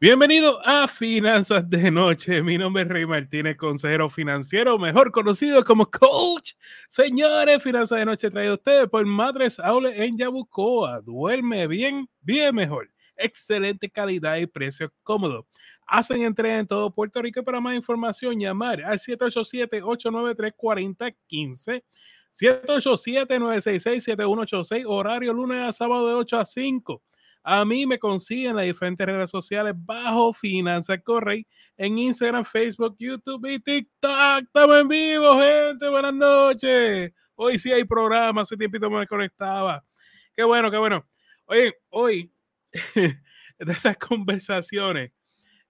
Bienvenido 0.00 0.60
a 0.66 0.88
Finanzas 0.88 1.70
de 1.70 1.90
Noche. 1.90 2.42
Mi 2.42 2.58
nombre 2.58 2.82
es 2.82 2.88
Rey 2.88 3.06
Martínez, 3.06 3.56
consejero 3.56 4.08
financiero, 4.08 4.76
mejor 4.78 5.12
conocido 5.12 5.64
como 5.64 5.88
Coach. 5.88 6.54
Señores, 6.88 7.62
Finanzas 7.62 7.98
de 7.98 8.04
Noche 8.04 8.28
trae 8.30 8.48
a 8.48 8.54
ustedes 8.54 8.88
por 8.88 9.06
Madres 9.06 9.60
Aule 9.60 10.04
en 10.04 10.18
Yabucoa. 10.18 11.00
Duerme 11.02 11.68
bien, 11.68 12.08
bien 12.20 12.52
mejor. 12.54 12.90
Excelente 13.16 13.88
calidad 13.88 14.36
y 14.38 14.46
precio 14.46 14.92
cómodo. 15.04 15.46
Hacen 15.86 16.22
entrega 16.22 16.58
en 16.58 16.66
todo 16.66 16.92
Puerto 16.92 17.22
Rico. 17.22 17.44
Para 17.44 17.60
más 17.60 17.76
información, 17.76 18.40
llamar 18.40 18.82
al 18.82 18.98
787-893-4015. 18.98 21.84
787-966-7186, 22.32 24.84
horario 24.86 25.32
lunes 25.32 25.68
a 25.68 25.72
sábado 25.72 26.08
de 26.08 26.14
8 26.14 26.38
a 26.38 26.44
5. 26.44 27.02
A 27.44 27.64
mí 27.64 27.86
me 27.86 27.98
consiguen 27.98 28.54
las 28.54 28.66
diferentes 28.66 29.04
redes 29.04 29.30
sociales 29.30 29.74
bajo 29.76 30.32
Finanzas 30.32 31.00
Correy 31.02 31.44
en 31.76 31.98
Instagram, 31.98 32.44
Facebook, 32.44 32.94
YouTube 33.00 33.44
y 33.50 33.58
TikTok. 33.58 34.44
Estamos 34.44 34.80
en 34.80 34.88
vivo, 34.88 35.40
gente. 35.40 35.88
Buenas 35.88 36.14
noches. 36.14 37.12
Hoy 37.34 37.58
sí 37.58 37.72
hay 37.72 37.82
programa. 37.82 38.42
Hace 38.42 38.56
tiempito 38.56 38.88
me 38.88 39.08
conectaba. 39.08 39.84
Qué 40.36 40.44
bueno, 40.44 40.70
qué 40.70 40.76
bueno. 40.76 41.04
Oye, 41.46 41.74
hoy, 41.90 42.32
de 42.94 43.72
esas 43.72 43.96
conversaciones 43.96 45.10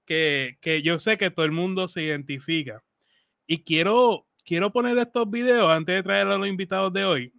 que, 0.05 0.59
que 0.61 0.83
yo 0.83 0.99
sé 0.99 1.17
que 1.17 1.31
todo 1.31 1.47
el 1.47 1.53
mundo 1.53 1.89
se 1.89 2.03
identifica. 2.03 2.85
Y 3.47 3.65
quiero, 3.65 4.27
quiero 4.45 4.73
poner 4.73 4.99
estos 4.99 5.31
videos 5.31 5.71
antes 5.71 5.95
de 5.95 6.03
traer 6.03 6.27
a 6.27 6.37
los 6.37 6.49
invitados 6.49 6.93
de 6.93 7.05
hoy 7.07 7.33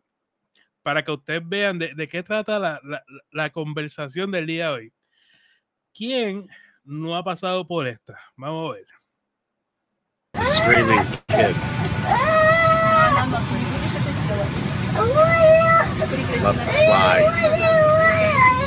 para 0.83 1.03
que 1.03 1.11
ustedes 1.11 1.41
vean 1.47 1.79
de, 1.79 1.95
de 1.95 2.07
qué 2.07 2.21
trata 2.21 2.59
la, 2.59 2.79
la, 2.83 3.03
la, 3.31 3.49
conversación 3.49 4.31
del 4.31 4.45
día 4.45 4.67
de 4.67 4.73
hoy. 4.73 4.93
¿Quién 5.93 6.49
no 6.83 7.15
ha 7.15 7.23
pasado 7.23 7.65
por 7.65 7.87
esta? 7.87 8.19
Vamos 8.35 8.71
a 8.71 8.73
ver. 8.75 8.87
Screaming 10.45 10.99
kid. 11.27 11.55
Love 16.43 16.57
to 16.57 16.71
fly. 16.85 17.23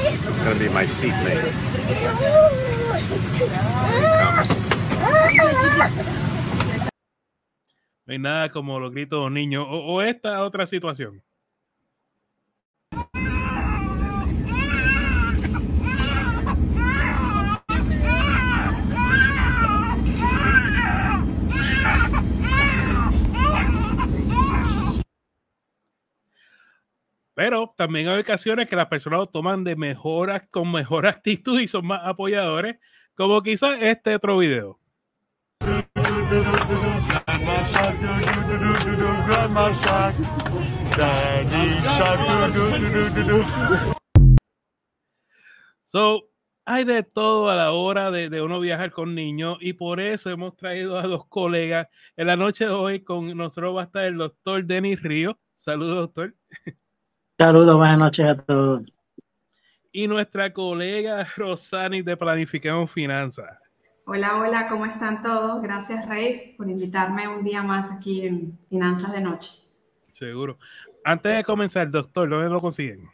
It's 0.09 0.45
gonna 0.45 0.59
be 0.59 0.69
my 0.71 0.87
seatmate. 0.87 1.53
No 8.07 8.13
hay 8.13 8.19
nada 8.19 8.51
como 8.51 8.79
los 8.79 8.93
gritos 8.93 9.25
de 9.25 9.31
niños 9.31 9.67
o, 9.69 9.95
o 9.95 10.03
esta 10.03 10.43
otra 10.43 10.67
situación. 10.67 11.26
Pero 27.37 27.75
también 27.77 28.09
hay 28.09 28.19
ocasiones 28.21 28.67
que 28.67 28.77
las 28.77 28.87
personas 28.87 29.19
lo 29.19 29.27
toman 29.27 29.63
de 29.63 29.77
mejoras 29.77 30.45
con 30.51 30.73
mejor 30.73 31.07
actitud 31.07 31.61
y 31.61 31.69
son 31.69 31.87
más 31.87 32.01
apoyadores, 32.03 32.79
como 33.15 33.43
quizás 33.43 33.77
este 33.83 34.15
otro 34.15 34.39
video. 34.39 34.81
So, 45.85 46.31
hay 46.65 46.85
de 46.85 47.03
todo 47.03 47.51
a 47.51 47.55
la 47.55 47.73
hora 47.73 48.11
de, 48.11 48.31
de, 48.31 48.41
uno 48.41 48.61
viajar 48.61 48.93
con 48.93 49.15
niños 49.15 49.59
y 49.61 49.75
por 49.75 50.01
eso 50.01 50.31
hemos 50.31 50.57
traído 50.57 50.99
a 50.99 51.03
dos 51.03 51.27
colegas. 51.27 51.89
En 52.17 52.29
la 52.29 52.37
noche 52.37 52.65
de 52.65 52.71
hoy 52.71 53.05
con 53.05 53.37
nosotros 53.37 53.77
va 53.77 53.83
a 53.83 53.85
estar 53.85 54.07
el 54.07 54.17
doctor 54.17 54.65
Denis 54.65 55.03
Río. 55.03 55.39
Saludos, 55.55 55.97
doctor. 55.97 56.35
Saludos, 57.39 57.77
buenas 57.77 57.99
noches 57.99 58.25
a 58.25 58.35
todos. 58.35 58.81
Y 59.93 60.09
nuestra 60.09 60.55
colega 60.55 61.27
Rosani 61.37 62.01
de 62.01 62.17
Planifiquemos 62.17 62.91
Finanzas. 62.91 63.59
Hola, 64.07 64.39
hola, 64.39 64.69
¿cómo 64.71 64.87
están 64.87 65.23
todos? 65.23 65.61
Gracias, 65.61 66.09
Rey, 66.09 66.55
por 66.57 66.71
invitarme 66.71 67.29
un 67.29 67.45
día 67.45 67.63
más 67.63 67.91
aquí 67.93 68.27
en 68.27 68.59
Finanzas 68.71 69.13
de 69.13 69.21
Noche. 69.21 69.51
Seguro. 70.09 70.57
Antes 71.05 71.37
de 71.37 71.45
comenzar, 71.45 71.91
doctor, 71.91 72.27
¿dónde 72.27 72.49
lo 72.49 72.59
consiguen? 72.59 73.07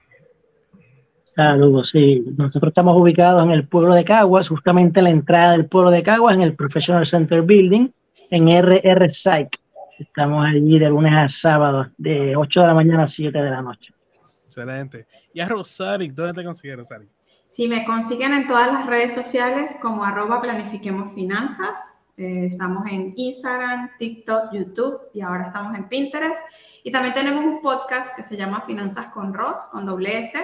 Saludos, 1.24 1.90
sí. 1.90 2.22
Nosotros 2.36 2.70
estamos 2.70 2.94
ubicados 2.94 3.42
en 3.42 3.50
el 3.50 3.66
pueblo 3.66 3.92
de 3.92 4.04
Caguas, 4.04 4.48
justamente 4.48 5.00
en 5.00 5.04
la 5.04 5.10
entrada 5.10 5.50
del 5.50 5.66
pueblo 5.66 5.90
de 5.90 6.04
Caguas, 6.04 6.36
en 6.36 6.42
el 6.42 6.54
Professional 6.54 7.04
Center 7.06 7.42
Building, 7.42 7.88
en 8.30 8.48
RR 8.48 9.08
Psych. 9.08 9.58
Estamos 9.98 10.46
allí 10.46 10.78
de 10.78 10.88
lunes 10.90 11.12
a 11.12 11.26
sábado, 11.26 11.88
de 11.98 12.36
8 12.36 12.60
de 12.60 12.66
la 12.68 12.74
mañana 12.74 13.02
a 13.02 13.08
7 13.08 13.36
de 13.36 13.50
la 13.50 13.62
noche. 13.62 13.92
Excelente. 14.52 15.06
Y 15.32 15.40
a 15.40 15.48
Rosari, 15.48 16.08
¿dónde 16.08 16.34
te 16.34 16.44
consigues, 16.44 16.76
Rosari? 16.76 17.08
Sí, 17.48 17.68
me 17.68 17.86
consiguen 17.86 18.34
en 18.34 18.46
todas 18.46 18.70
las 18.70 18.86
redes 18.86 19.14
sociales 19.14 19.78
como 19.80 20.04
arroba 20.04 20.42
planifiquemos 20.42 21.14
finanzas. 21.14 22.10
Eh, 22.18 22.48
estamos 22.50 22.86
en 22.86 23.14
Instagram, 23.16 23.92
TikTok, 23.98 24.52
YouTube 24.52 25.00
y 25.14 25.22
ahora 25.22 25.44
estamos 25.44 25.74
en 25.74 25.88
Pinterest. 25.88 26.44
Y 26.84 26.92
también 26.92 27.14
tenemos 27.14 27.42
un 27.44 27.62
podcast 27.62 28.14
que 28.14 28.22
se 28.22 28.36
llama 28.36 28.66
Finanzas 28.66 29.06
con 29.06 29.32
Ros, 29.32 29.56
con 29.70 29.86
doble 29.86 30.18
S. 30.18 30.38
Uh, 30.38 30.42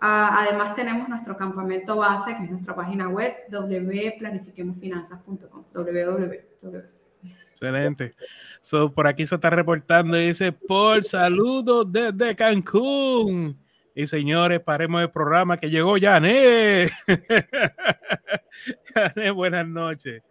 además 0.00 0.76
tenemos 0.76 1.08
nuestro 1.08 1.36
campamento 1.36 1.96
base, 1.96 2.36
que 2.36 2.44
es 2.44 2.50
nuestra 2.50 2.76
página 2.76 3.08
web, 3.08 3.34
www.planifiquemosfinanzas.com. 3.50 5.64
www. 5.72 7.03
Excelente. 7.50 8.14
So, 8.60 8.92
por 8.92 9.06
aquí 9.06 9.26
se 9.26 9.34
está 9.36 9.50
reportando 9.50 10.18
y 10.18 10.28
dice, 10.28 10.52
por 10.52 11.04
saludos 11.04 11.90
desde 11.90 12.34
Cancún. 12.34 13.58
Y 13.94 14.06
señores, 14.06 14.60
paremos 14.60 15.02
el 15.02 15.10
programa 15.10 15.56
que 15.56 15.70
llegó 15.70 15.96
Yané. 15.96 16.90
Yané, 18.96 19.30
buenas 19.30 19.66
noches. 19.68 20.22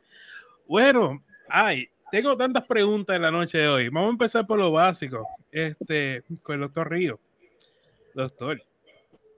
Bueno, 0.68 1.24
ay, 1.48 1.88
tengo 2.12 2.36
tantas 2.36 2.66
preguntas 2.66 3.16
en 3.16 3.22
la 3.22 3.32
noche 3.32 3.58
de 3.58 3.68
hoy. 3.68 3.90
Vamos 3.90 4.10
a 4.10 4.12
empezar 4.12 4.46
por 4.46 4.60
lo 4.60 4.72
básico. 4.72 5.26
Este, 5.52 6.24
con 6.42 6.56
el 6.56 6.62
doctor 6.62 6.90
Río. 6.92 7.20
Doctor, 8.14 8.62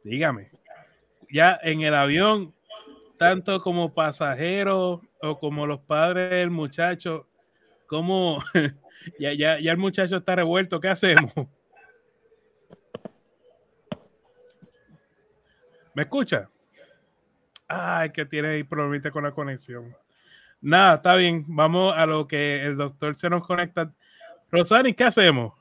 dígame, 0.03 0.49
ya 1.29 1.59
en 1.61 1.81
el 1.81 1.93
avión, 1.93 2.53
tanto 3.17 3.61
como 3.61 3.93
pasajeros 3.93 5.01
o 5.22 5.39
como 5.39 5.67
los 5.67 5.79
padres 5.79 6.31
del 6.31 6.49
muchacho, 6.49 7.27
¿cómo? 7.88 8.44
ya, 9.19 9.34
ya, 9.34 9.59
ya 9.59 9.72
el 9.72 9.78
muchacho 9.78 10.18
está 10.18 10.35
revuelto, 10.35 10.79
¿qué 10.79 10.90
hacemos? 10.90 11.34
¿Me 15.94 16.03
escucha? 16.03 16.50
Ay, 17.68 18.12
que 18.12 18.25
tiene 18.25 18.50
ahí 18.50 18.63
problemita 18.63 19.12
con 19.12 19.23
la 19.23 19.31
conexión. 19.31 19.96
Nada, 20.62 20.96
está 20.96 21.16
bien. 21.16 21.44
Vamos 21.47 21.94
a 21.96 22.06
lo 22.06 22.28
que 22.28 22.63
el 22.63 22.75
doctor 22.75 23.16
se 23.16 23.29
nos 23.29 23.46
conecta. 23.46 23.91
Rosani, 24.52 24.94
¿qué 24.94 25.06
hacemos? 25.06 25.53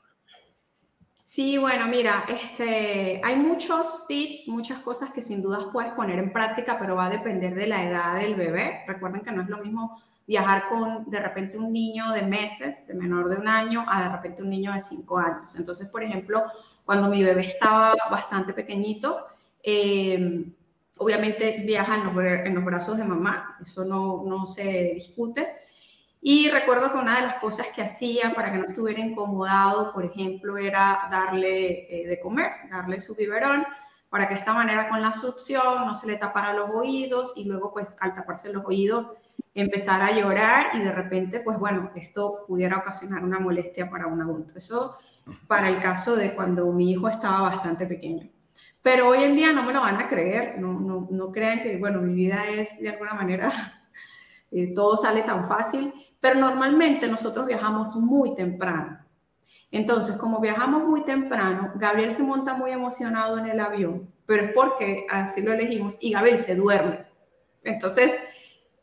Sí, 1.35 1.57
bueno, 1.57 1.87
mira, 1.87 2.23
este, 2.29 3.19
hay 3.21 3.35
muchos 3.35 4.07
tips, 4.07 4.47
muchas 4.47 4.79
cosas 4.79 5.11
que 5.11 5.21
sin 5.21 5.41
dudas 5.41 5.65
puedes 5.73 5.91
poner 5.91 6.17
en 6.17 6.31
práctica, 6.31 6.79
pero 6.79 6.95
va 6.95 7.07
a 7.07 7.09
depender 7.09 7.53
de 7.53 7.67
la 7.67 7.83
edad 7.83 8.15
del 8.15 8.35
bebé. 8.35 8.85
Recuerden 8.87 9.19
que 9.19 9.33
no 9.33 9.41
es 9.41 9.49
lo 9.49 9.57
mismo 9.57 10.01
viajar 10.25 10.69
con 10.69 11.09
de 11.09 11.19
repente 11.19 11.57
un 11.57 11.73
niño 11.73 12.13
de 12.13 12.21
meses, 12.21 12.87
de 12.87 12.93
menor 12.93 13.27
de 13.27 13.35
un 13.35 13.49
año, 13.49 13.83
a 13.85 14.03
de 14.03 14.09
repente 14.15 14.43
un 14.43 14.49
niño 14.49 14.71
de 14.71 14.79
cinco 14.79 15.17
años. 15.17 15.53
Entonces, 15.57 15.89
por 15.89 16.03
ejemplo, 16.03 16.45
cuando 16.85 17.09
mi 17.09 17.21
bebé 17.21 17.47
estaba 17.47 17.93
bastante 18.09 18.53
pequeñito, 18.53 19.25
eh, 19.61 20.45
obviamente 20.99 21.63
viaja 21.65 21.95
en 21.95 22.05
los, 22.05 22.25
en 22.45 22.55
los, 22.55 22.63
brazos 22.63 22.95
de 22.97 23.03
mamá, 23.03 23.57
eso 23.61 23.83
no, 23.83 24.23
no 24.25 24.45
se 24.45 24.93
discute. 24.93 25.64
Y 26.27 26.49
recuerdo 26.49 26.91
que 26.91 26.97
una 26.97 27.17
de 27.17 27.21
las 27.21 27.35
cosas 27.35 27.67
que 27.67 27.83
hacía 27.83 28.33
para 28.33 28.51
que 28.51 28.57
no 28.57 28.65
estuviera 28.65 28.99
incomodado, 28.99 29.93
por 29.93 30.03
ejemplo, 30.03 30.57
era 30.57 31.07
darle 31.11 31.85
eh, 31.87 32.07
de 32.07 32.19
comer, 32.19 32.51
darle 32.67 32.99
su 32.99 33.13
biberón, 33.13 33.63
para 34.09 34.27
que 34.27 34.33
de 34.33 34.39
esta 34.39 34.55
manera 34.55 34.89
con 34.89 35.03
la 35.03 35.13
succión 35.13 35.85
no 35.85 35.93
se 35.93 36.07
le 36.07 36.17
tapara 36.17 36.51
los 36.53 36.71
oídos 36.71 37.33
y 37.35 37.43
luego 37.43 37.71
pues 37.71 37.95
al 37.99 38.15
taparse 38.15 38.51
los 38.51 38.65
oídos 38.65 39.05
empezar 39.53 40.01
a 40.01 40.17
llorar 40.17 40.69
y 40.73 40.79
de 40.79 40.91
repente 40.91 41.41
pues 41.41 41.59
bueno, 41.59 41.91
esto 41.93 42.43
pudiera 42.47 42.77
ocasionar 42.77 43.23
una 43.23 43.39
molestia 43.39 43.87
para 43.87 44.07
un 44.07 44.19
adulto. 44.19 44.57
Eso 44.57 44.97
para 45.45 45.69
el 45.69 45.79
caso 45.79 46.15
de 46.15 46.33
cuando 46.33 46.65
mi 46.71 46.89
hijo 46.89 47.07
estaba 47.07 47.41
bastante 47.41 47.85
pequeño. 47.85 48.27
Pero 48.81 49.09
hoy 49.09 49.23
en 49.23 49.35
día 49.35 49.53
no 49.53 49.61
me 49.61 49.73
lo 49.73 49.81
van 49.81 49.97
a 49.97 50.09
creer, 50.09 50.57
no, 50.57 50.79
no, 50.79 51.07
no 51.11 51.31
crean 51.31 51.61
que, 51.61 51.77
bueno, 51.77 52.01
mi 52.01 52.15
vida 52.15 52.47
es 52.47 52.79
de 52.79 52.89
alguna 52.89 53.13
manera, 53.13 53.83
eh, 54.51 54.73
todo 54.73 54.97
sale 54.97 55.21
tan 55.21 55.47
fácil, 55.47 55.93
pero 56.25 56.39
normalmente 56.39 57.07
nosotros 57.07 57.45
viajamos 57.45 57.95
muy 57.97 58.33
temprano. 58.33 58.97
Entonces, 59.69 60.15
como 60.15 60.39
viajamos 60.39 60.83
muy 60.83 61.03
temprano, 61.03 61.73
Gabriel 61.75 62.11
se 62.11 62.23
monta 62.23 62.55
muy 62.55 62.71
emocionado 62.71 63.37
en 63.37 63.45
el 63.45 63.59
avión, 63.59 64.11
pero 64.25 64.45
es 64.45 64.51
porque 64.53 65.05
así 65.07 65.43
lo 65.43 65.53
elegimos 65.53 65.99
y 66.01 66.13
Gabriel 66.13 66.39
se 66.39 66.55
duerme. 66.55 67.05
Entonces, 67.63 68.11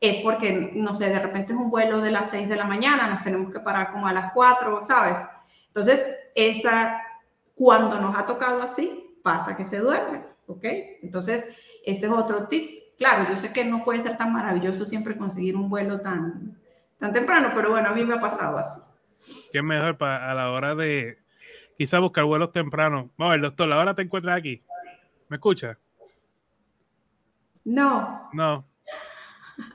es 0.00 0.23
porque, 0.23 0.71
no 0.77 0.94
sé, 0.94 1.09
de 1.09 1.19
repente 1.19 1.53
es 1.53 1.59
un 1.59 1.69
vuelo 1.69 2.00
de 2.00 2.12
las 2.12 2.31
6 2.31 2.49
de 2.49 2.55
la 2.55 2.65
mañana, 2.65 3.09
nos 3.09 3.25
tenemos 3.25 3.50
que 3.50 3.59
parar 3.59 3.91
como 3.91 4.06
a 4.06 4.12
las 4.12 4.33
4, 4.33 4.81
¿sabes? 4.81 5.29
Entonces, 5.67 6.00
esa, 6.37 7.03
cuando 7.56 8.00
nos 8.00 8.17
ha 8.17 8.25
tocado 8.25 8.62
así, 8.62 9.19
pasa 9.25 9.56
que 9.56 9.65
se 9.65 9.81
duerme, 9.81 10.23
¿ok? 10.47 10.65
Entonces, 11.03 11.44
ese 11.85 12.06
es 12.06 12.12
otro 12.12 12.47
tips. 12.47 12.71
Claro, 12.97 13.29
yo 13.31 13.37
sé 13.37 13.53
que 13.53 13.65
no 13.65 13.83
puede 13.83 13.99
ser 13.99 14.17
tan 14.17 14.33
maravilloso 14.33 14.87
siempre 14.87 15.17
conseguir 15.17 15.56
un 15.56 15.69
vuelo 15.69 16.00
tan, 16.00 16.62
tan 17.03 17.13
temprano, 17.13 17.51
pero 17.53 17.71
bueno, 17.71 17.89
a 17.89 17.93
mí 17.93 18.05
me 18.05 18.15
ha 18.15 18.21
pasado 18.21 18.57
así. 18.57 18.81
¿Qué 19.53 19.61
mejor 19.61 19.99
para 19.99 20.31
a 20.31 20.35
la 20.35 20.53
hora 20.53 20.77
de 20.77 21.19
quizá 21.77 21.99
buscar 21.99 22.23
vuelos 22.23 22.53
tempranos? 22.53 23.11
Vamos, 23.19 23.35
el 23.35 23.41
doctor, 23.41 23.67
la 23.67 23.79
hora 23.79 23.93
te 23.93 24.03
encuentras 24.03 24.37
aquí. 24.37 24.63
¿Me 25.29 25.37
escucha? 25.37 25.77
No. 27.65 28.31
No. 28.33 28.65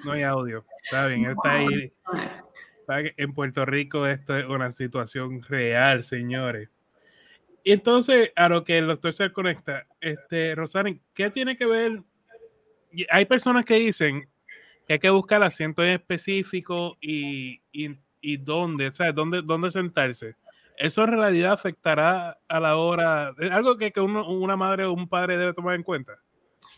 No 0.06 0.12
hay 0.14 0.24
audio. 0.24 0.64
Está 0.82 1.08
bien, 1.08 1.26
está 1.26 1.52
ahí. 1.52 1.94
En 3.18 3.34
Puerto 3.34 3.66
Rico 3.66 4.08
esto 4.08 4.38
es 4.38 4.46
una 4.46 4.72
situación 4.72 5.44
real, 5.44 6.06
señores. 6.06 6.70
Y 7.62 7.74
entonces, 7.74 8.32
a 8.38 8.48
lo 8.48 8.64
que 8.64 8.78
el 8.78 8.88
doctor 8.88 9.12
se 9.12 9.34
conecta, 9.34 9.86
este, 10.00 10.56
Rosario, 10.56 10.98
¿qué 11.14 11.30
tiene 11.30 11.58
que 11.58 11.66
ver? 11.66 12.04
Hay 13.10 13.26
personas 13.26 13.66
que 13.66 13.74
dicen 13.74 14.30
que 14.88 14.94
hay 14.94 15.00
que 15.00 15.10
buscar 15.10 15.44
asientos 15.44 15.86
específicos 15.86 16.98
y, 17.01 17.62
y, 17.74 17.98
y 18.22 18.38
dónde, 18.38 18.94
¿sabes? 18.94 19.13
¿Dónde, 19.13 19.42
dónde 19.42 19.69
sentarse. 19.69 20.36
¿Eso 20.78 21.04
en 21.04 21.12
realidad 21.12 21.54
afectará 21.54 22.38
a 22.48 22.60
la 22.60 22.78
hora? 22.78 23.34
¿Es 23.38 23.51
algo 23.51 23.78
que, 23.78 23.92
que 23.92 24.00
una 24.00 24.56
madre 24.56 24.86
o 24.86 24.94
un 24.94 25.10
padre 25.10 25.38
debe 25.38 25.54
tomar 25.54 25.75
en 25.75 25.84
cuenta? 25.84 26.13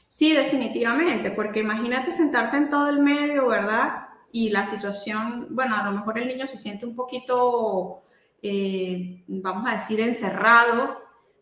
Sí, 0.07 0.33
definitivamente, 0.33 1.31
porque 1.31 1.59
imagínate 1.59 2.11
sentarte 2.11 2.57
en 2.57 2.69
todo 2.69 2.89
el 2.89 2.99
medio, 2.99 3.47
¿verdad? 3.47 4.07
Y 4.31 4.49
la 4.49 4.65
situación, 4.65 5.47
bueno, 5.51 5.75
a 5.75 5.83
lo 5.83 5.91
mejor 5.91 6.17
el 6.17 6.27
niño 6.27 6.47
se 6.47 6.57
siente 6.57 6.85
un 6.85 6.95
poquito, 6.95 8.03
eh, 8.41 9.23
vamos 9.27 9.69
a 9.69 9.73
decir, 9.73 9.99
encerrado 9.99 10.97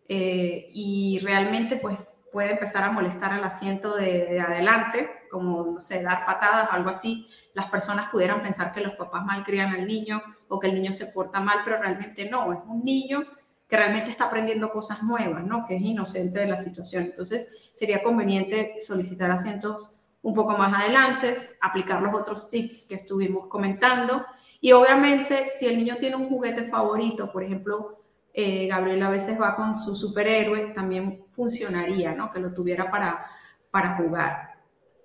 eh, 0.10 0.68
y 0.74 1.20
realmente 1.20 1.78
pues 1.78 2.17
puede 2.32 2.52
empezar 2.52 2.84
a 2.84 2.92
molestar 2.92 3.34
al 3.34 3.44
asiento 3.44 3.96
de, 3.96 4.40
adelante, 4.40 5.10
como, 5.32 5.64
no 5.74 5.80
sé, 5.80 6.04
dar 6.04 6.26
patadas 6.26 6.70
algo 6.72 6.90
así. 6.90 7.28
Las 7.54 7.68
personas 7.68 8.10
pudieran 8.10 8.42
pensar 8.42 8.72
que 8.72 8.82
los 8.82 8.96
papás 8.96 9.26
malcrían 9.26 9.74
al 9.74 9.88
niño 9.88 10.22
o 10.48 10.60
que 10.60 10.68
el 10.68 10.76
niño 10.76 10.94
se 10.94 11.08
porta 11.08 11.40
mal, 11.40 11.60
pero 11.64 11.78
realmente 11.78 12.30
no, 12.30 12.54
es 12.54 12.60
un 12.68 12.84
niño 12.84 13.24
que 13.68 13.76
realmente 13.76 14.12
está 14.12 14.26
aprendiendo 14.26 14.72
cosas 14.72 15.04
nuevas, 15.04 15.44
¿no? 15.44 15.66
Que 15.66 15.76
es 15.76 15.82
inocente 15.82 16.40
de 16.40 16.48
la 16.48 16.58
situación. 16.58 17.04
Entonces, 17.04 17.72
sería 17.74 18.02
conveniente 18.02 18.76
solicitar 18.80 19.30
asientos 19.30 19.94
un 20.22 20.34
poco 20.34 20.58
más 20.58 20.74
adelante, 20.74 21.36
aplicar 21.62 22.02
los 22.02 22.14
otros 22.14 22.50
tips 22.50 22.88
que 22.88 22.96
estuvimos 22.96 23.48
comentando. 23.48 24.26
Y 24.62 24.72
obviamente, 24.72 25.50
si 25.50 25.68
el 25.68 25.78
niño 25.78 25.98
tiene 26.00 26.16
un 26.16 26.30
juguete 26.30 26.68
favorito, 26.70 27.32
por 27.32 27.44
ejemplo, 27.44 28.02
eh, 28.34 28.68
Gabriel 28.68 29.04
a 29.04 29.10
veces 29.10 29.40
va 29.40 29.56
con 29.56 29.76
su 29.76 29.96
superhéroe, 29.96 30.74
también 30.74 31.27
funcionaría, 31.38 32.14
¿no? 32.14 32.32
Que 32.32 32.40
lo 32.40 32.52
tuviera 32.52 32.92
para, 32.92 33.26
para 33.72 33.96
jugar. 33.96 34.58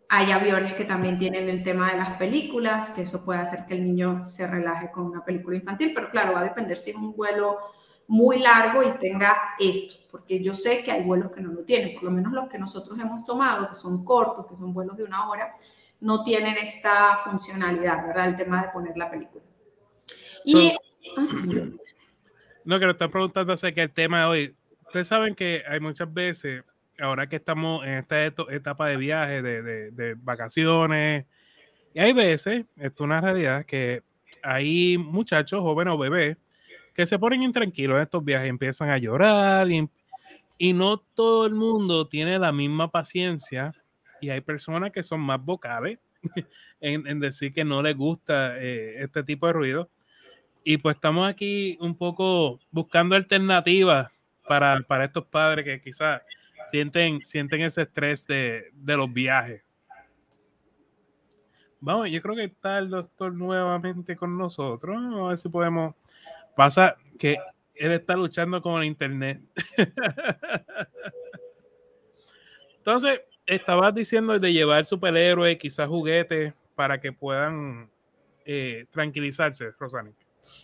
Hay 0.09 0.33
aviones 0.33 0.75
que 0.75 0.85
también 0.85 1.19
tienen 1.19 1.49
el 1.49 1.63
tema 1.63 1.93
de 1.93 1.99
las 1.99 2.13
películas, 2.13 2.91
que 2.91 3.03
eso 3.03 3.25
puede 3.25 3.41
hacer 3.41 3.67
que 3.67 3.75
el 3.75 3.85
niño 3.85 4.27
se 4.27 4.47
relaje 4.47 4.91
con 4.91 5.05
una 5.05 5.25
película 5.25 5.57
infantil, 5.57 5.93
pero 5.95 6.11
claro, 6.11 6.33
va 6.33 6.41
a 6.41 6.45
depender 6.45 6.77
si 6.77 6.91
es 6.91 6.97
un 6.97 7.15
vuelo 7.15 7.59
muy 8.09 8.39
largo 8.39 8.83
y 8.83 8.99
tenga 8.99 9.37
esto, 9.59 9.97
porque 10.11 10.43
yo 10.43 10.55
sé 10.55 10.83
que 10.83 10.91
hay 10.91 11.03
vuelos 11.05 11.33
que 11.33 11.41
no 11.41 11.53
lo 11.53 11.65
tienen, 11.65 11.95
por 11.95 12.05
lo 12.05 12.11
menos 12.11 12.33
los 12.33 12.49
que 12.49 12.59
nosotros 12.59 12.99
hemos 12.99 13.25
tomado, 13.25 13.69
que 13.69 13.75
son 13.75 14.05
cortos, 14.05 14.47
que 14.47 14.57
son 14.57 14.75
vuelos 14.75 14.97
de 14.97 15.05
una 15.05 15.31
hora, 15.31 15.55
no 16.01 16.25
tienen 16.25 16.57
esta 16.59 17.19
funcionalidad, 17.19 18.07
¿verdad? 18.07 18.29
El 18.29 18.37
tema 18.37 18.63
de 18.63 18.69
poner 18.71 18.97
la 18.97 19.11
película. 19.11 19.45
Y... 20.45 20.73
no, 22.65 22.79
que 22.79 22.85
lo 22.85 22.93
están 22.93 23.11
preguntando 23.11 23.53
acerca 23.53 23.83
del 23.83 23.93
tema 23.93 24.21
de 24.21 24.27
hoy. 24.27 24.57
Ustedes 24.93 25.09
saben 25.09 25.35
que 25.35 25.63
hay 25.67 25.81
muchas 25.81 26.13
veces, 26.13 26.65
ahora 27.01 27.27
que 27.27 27.37
estamos 27.37 27.83
en 27.87 27.95
esta 27.95 28.27
etapa 28.27 28.89
de 28.89 28.99
viaje, 28.99 29.41
de, 29.41 29.63
de, 29.63 29.91
de 29.91 30.15
vacaciones, 30.17 31.25
y 31.95 31.99
hay 31.99 32.13
veces, 32.13 32.67
esto 32.77 33.05
es 33.05 33.07
una 33.07 33.23
realidad, 33.23 33.65
que 33.65 34.03
hay 34.43 34.99
muchachos, 34.99 35.63
jóvenes 35.63 35.95
o 35.95 35.97
bebés, 35.97 36.37
que 36.93 37.07
se 37.07 37.19
ponen 37.19 37.43
intranquilos 37.43 37.97
en 37.97 38.03
estos 38.03 38.23
viajes, 38.23 38.51
empiezan 38.51 38.91
a 38.91 38.99
llorar 38.99 39.71
y, 39.71 39.89
y, 40.59 40.75
no 40.75 40.99
todo 40.99 41.47
el 41.47 41.55
mundo 41.55 42.07
tiene 42.07 42.39
la 42.39 42.53
misma 42.53 42.91
paciencia 42.91 43.73
y 44.21 44.29
hay 44.29 44.43
personas 44.43 44.93
que 44.93 45.03
son 45.03 45.21
más 45.21 45.43
vocales 45.43 46.01
en, 46.83 47.07
en 47.07 47.19
decir 47.19 47.55
que 47.55 47.65
no 47.65 47.81
les 47.81 47.97
gusta 47.97 48.59
eh, 48.61 49.03
este 49.03 49.23
tipo 49.23 49.47
de 49.47 49.55
ruido. 49.55 49.91
Y 50.65 50.77
pues 50.77 50.97
estamos 50.97 51.27
aquí 51.27 51.79
un 51.81 51.97
poco 51.97 52.61
buscando 52.71 53.17
alternativas 53.17 54.13
para, 54.47 54.81
para 54.81 55.05
estos 55.05 55.25
padres 55.25 55.65
que 55.65 55.81
quizás 55.81 56.23
sienten, 56.71 57.25
sienten 57.25 57.63
ese 57.63 57.83
estrés 57.83 58.27
de, 58.27 58.71
de 58.73 58.97
los 58.97 59.13
viajes. 59.13 59.63
Vamos, 61.81 62.11
yo 62.11 62.23
creo 62.23 62.37
que 62.37 62.45
está 62.45 62.79
el 62.79 62.91
doctor 62.91 63.33
nuevamente 63.35 64.17
con 64.17 64.39
nosotros. 64.39 64.97
A 64.97 65.29
ver 65.29 65.39
si 65.39 65.49
podemos 65.49 65.95
Pasa 66.55 66.97
que 67.19 67.37
él 67.75 67.93
está 67.93 68.15
luchando 68.15 68.61
con 68.61 68.81
el 68.81 68.87
internet. 68.87 69.41
Entonces, 72.79 73.23
estabas 73.47 73.95
diciendo 73.95 74.39
de 74.39 74.53
llevar 74.53 74.85
superhéroes, 74.85 75.57
quizás 75.57 75.89
juguetes, 75.89 76.53
para 76.75 77.01
que 77.01 77.13
puedan 77.13 77.89
eh, 78.45 78.87
tranquilizarse, 78.91 79.71
Rosani. 79.79 80.13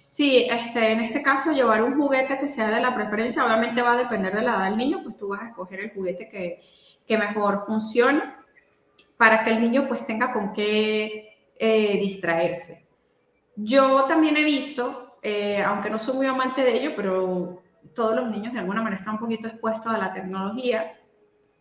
Sí, 0.06 0.46
este, 0.50 0.93
en 0.93 1.00
este 1.00 1.23
caso 1.23 1.52
llevar 1.52 1.82
un 1.82 1.96
juguete 1.96 2.38
que 2.38 2.49
sea 2.49 2.70
de 2.70 2.81
la 2.81 2.94
preferencia, 2.94 3.44
obviamente 3.44 3.82
va 3.82 3.93
a 3.93 3.96
depender 3.96 4.35
de 4.35 4.43
la 4.43 4.56
edad 4.56 4.64
del 4.64 4.76
niño, 4.76 5.00
pues 5.02 5.17
tú 5.17 5.29
vas 5.29 5.43
a 5.43 5.49
escoger 5.49 5.81
el 5.81 5.93
juguete 5.93 6.29
que, 6.29 6.61
que 7.06 7.19
mejor 7.19 7.64
funcione 7.67 8.23
para 9.17 9.44
que 9.44 9.50
el 9.50 9.61
niño 9.61 9.87
pues 9.88 10.06
tenga 10.06 10.32
con 10.32 10.52
qué 10.52 11.50
eh, 11.56 11.99
distraerse. 11.99 12.88
Yo 13.56 14.05
también 14.05 14.37
he 14.37 14.44
visto 14.44 15.08
eh, 15.23 15.62
aunque 15.62 15.90
no 15.90 15.99
soy 15.99 16.17
muy 16.17 16.26
amante 16.26 16.62
de 16.62 16.76
ello, 16.76 16.93
pero 16.94 17.62
todos 17.94 18.14
los 18.14 18.31
niños 18.31 18.52
de 18.52 18.61
alguna 18.61 18.82
manera 18.82 19.00
están 19.00 19.14
un 19.14 19.20
poquito 19.20 19.49
expuestos 19.49 19.93
a 19.93 19.99
la 19.99 20.12
tecnología. 20.12 20.99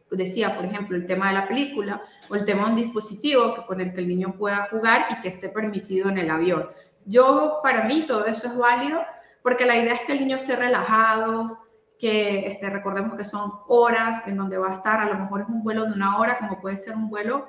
Decía, 0.10 0.56
por 0.56 0.66
ejemplo, 0.66 0.96
el 0.96 1.06
tema 1.06 1.28
de 1.28 1.34
la 1.34 1.48
película 1.48 2.02
o 2.30 2.36
el 2.36 2.46
tema 2.46 2.66
de 2.66 2.70
un 2.70 2.76
dispositivo 2.78 3.66
con 3.68 3.82
el 3.82 3.94
que 3.94 4.00
el 4.00 4.08
niño 4.08 4.36
pueda 4.38 4.68
jugar 4.72 5.08
y 5.12 5.22
que 5.22 5.28
esté 5.28 5.50
permitido 5.50 6.10
en 6.10 6.18
el 6.18 6.30
avión. 6.30 6.70
Yo, 7.08 7.60
para 7.64 7.86
mí, 7.86 8.06
todo 8.08 8.26
eso 8.26 8.48
es 8.48 8.58
válido 8.58 9.02
porque 9.42 9.66
la 9.66 9.78
idea 9.78 9.96
es 9.96 10.02
que 10.02 10.12
el 10.12 10.20
niño 10.20 10.36
esté 10.36 10.56
relajado, 10.56 11.60
que 11.98 12.48
este, 12.48 12.70
recordemos 12.70 13.18
que 13.18 13.24
son 13.24 13.52
horas 13.68 14.28
en 14.28 14.38
donde 14.38 14.58
va 14.58 14.70
a 14.70 14.74
estar, 14.74 15.00
a 15.00 15.06
lo 15.06 15.18
mejor 15.18 15.42
es 15.42 15.48
un 15.48 15.64
vuelo 15.64 15.86
de 15.86 15.94
una 15.94 16.20
hora, 16.20 16.38
como 16.38 16.60
puede 16.62 16.78
ser 16.78 16.96
un 16.96 17.10
vuelo 17.10 17.48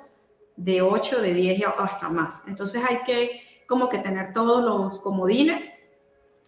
de 0.55 0.81
8, 0.81 1.21
de 1.21 1.33
10 1.33 1.67
o 1.67 1.81
hasta 1.81 2.09
más. 2.09 2.43
Entonces 2.47 2.81
hay 2.87 2.99
que 3.03 3.41
como 3.67 3.89
que 3.89 3.99
tener 3.99 4.33
todos 4.33 4.63
los 4.63 4.99
comodines 4.99 5.71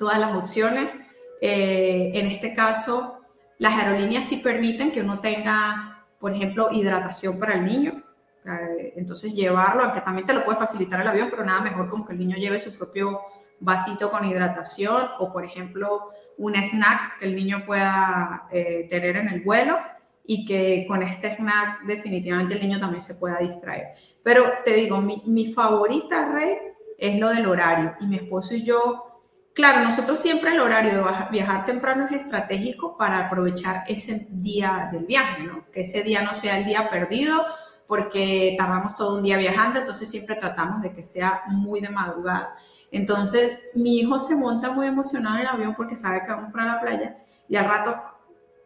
todas 0.01 0.17
las 0.17 0.35
opciones. 0.35 0.97
Eh, 1.41 2.11
en 2.15 2.25
este 2.25 2.55
caso, 2.55 3.21
las 3.59 3.73
aerolíneas 3.75 4.25
sí 4.25 4.37
permiten 4.37 4.91
que 4.91 5.01
uno 5.01 5.19
tenga, 5.19 6.07
por 6.19 6.33
ejemplo, 6.33 6.69
hidratación 6.71 7.39
para 7.39 7.53
el 7.53 7.65
niño. 7.65 8.01
Eh, 8.45 8.93
entonces, 8.95 9.33
llevarlo, 9.33 9.83
aunque 9.83 10.01
también 10.01 10.25
te 10.25 10.33
lo 10.33 10.43
puede 10.43 10.57
facilitar 10.57 11.01
el 11.01 11.07
avión, 11.07 11.29
pero 11.29 11.45
nada 11.45 11.61
mejor 11.61 11.89
como 11.89 12.05
que 12.05 12.13
el 12.13 12.19
niño 12.19 12.37
lleve 12.37 12.59
su 12.59 12.75
propio 12.77 13.21
vasito 13.59 14.09
con 14.09 14.25
hidratación 14.25 15.09
o, 15.19 15.31
por 15.31 15.45
ejemplo, 15.45 16.07
un 16.37 16.55
snack 16.55 17.19
que 17.19 17.25
el 17.25 17.35
niño 17.35 17.63
pueda 17.65 18.47
eh, 18.51 18.87
tener 18.89 19.17
en 19.17 19.29
el 19.29 19.41
vuelo 19.41 19.77
y 20.25 20.45
que 20.45 20.85
con 20.87 21.03
este 21.03 21.35
snack 21.35 21.83
definitivamente 21.83 22.55
el 22.55 22.61
niño 22.61 22.79
también 22.79 23.01
se 23.01 23.15
pueda 23.15 23.37
distraer. 23.37 23.93
Pero 24.23 24.45
te 24.65 24.73
digo, 24.73 24.99
mi, 24.99 25.21
mi 25.27 25.53
favorita, 25.53 26.31
Rey, 26.31 26.57
es 26.97 27.19
lo 27.19 27.29
del 27.29 27.45
horario. 27.45 27.95
Y 27.99 28.07
mi 28.07 28.17
esposo 28.17 28.55
y 28.55 28.63
yo 28.63 29.11
Claro, 29.53 29.83
nosotros 29.83 30.17
siempre 30.17 30.51
el 30.51 30.61
horario 30.61 30.93
de 30.93 31.03
viajar 31.29 31.65
temprano 31.65 32.07
es 32.09 32.23
estratégico 32.23 32.95
para 32.97 33.27
aprovechar 33.27 33.83
ese 33.87 34.27
día 34.29 34.89
del 34.93 35.03
viaje, 35.03 35.43
¿no? 35.43 35.69
Que 35.71 35.81
ese 35.81 36.03
día 36.03 36.21
no 36.21 36.33
sea 36.33 36.57
el 36.57 36.65
día 36.65 36.89
perdido 36.89 37.45
porque 37.91 38.55
tardamos 38.57 38.95
todo 38.95 39.17
un 39.17 39.23
día 39.23 39.37
viajando, 39.37 39.77
entonces 39.77 40.09
siempre 40.09 40.37
tratamos 40.37 40.81
de 40.81 40.93
que 40.93 41.03
sea 41.03 41.41
muy 41.49 41.81
de 41.81 41.89
madrugada. 41.89 42.55
Entonces, 42.89 43.69
mi 43.75 43.97
hijo 43.97 44.17
se 44.17 44.33
monta 44.33 44.71
muy 44.71 44.87
emocionado 44.87 45.35
en 45.35 45.41
el 45.41 45.47
avión 45.47 45.75
porque 45.75 45.97
sabe 45.97 46.21
que 46.21 46.31
vamos 46.31 46.53
para 46.53 46.67
la 46.67 46.79
playa 46.79 47.17
y 47.49 47.57
al 47.57 47.65
rato 47.65 47.93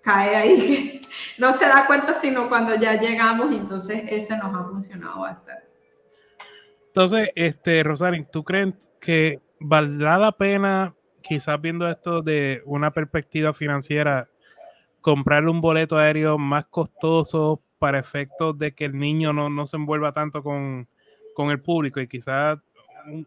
cae 0.03 0.35
ahí 0.35 1.01
que 1.01 1.01
no 1.39 1.51
se 1.53 1.65
da 1.65 1.87
cuenta 1.87 2.13
sino 2.13 2.47
cuando 2.47 2.75
ya 2.75 3.01
llegamos 3.01 3.51
entonces 3.51 4.03
ese 4.09 4.37
nos 4.37 4.53
ha 4.53 4.63
funcionado 4.63 5.21
bastante. 5.21 5.69
Entonces, 6.85 7.29
este, 7.33 7.81
Rosario, 7.81 8.27
¿tú 8.31 8.43
crees 8.43 8.75
que 8.99 9.41
¿valdrá 9.59 10.19
la 10.19 10.33
pena, 10.33 10.93
quizás 11.23 11.59
viendo 11.59 11.89
esto 11.89 12.21
de 12.21 12.61
una 12.67 12.91
perspectiva 12.91 13.55
financiera, 13.55 14.29
comprarle 15.01 15.49
un 15.49 15.61
boleto 15.61 15.97
aéreo 15.97 16.37
más 16.37 16.65
costoso 16.65 17.64
para 17.79 17.99
efectos 17.99 18.57
de 18.57 18.73
que 18.73 18.85
el 18.85 18.97
niño 18.97 19.33
no, 19.33 19.49
no 19.49 19.67
se 19.67 19.77
envuelva 19.77 20.11
tanto 20.11 20.41
con, 20.41 20.87
con 21.33 21.51
el 21.51 21.61
público 21.61 21.99
y 21.99 22.07
quizás 22.07 22.59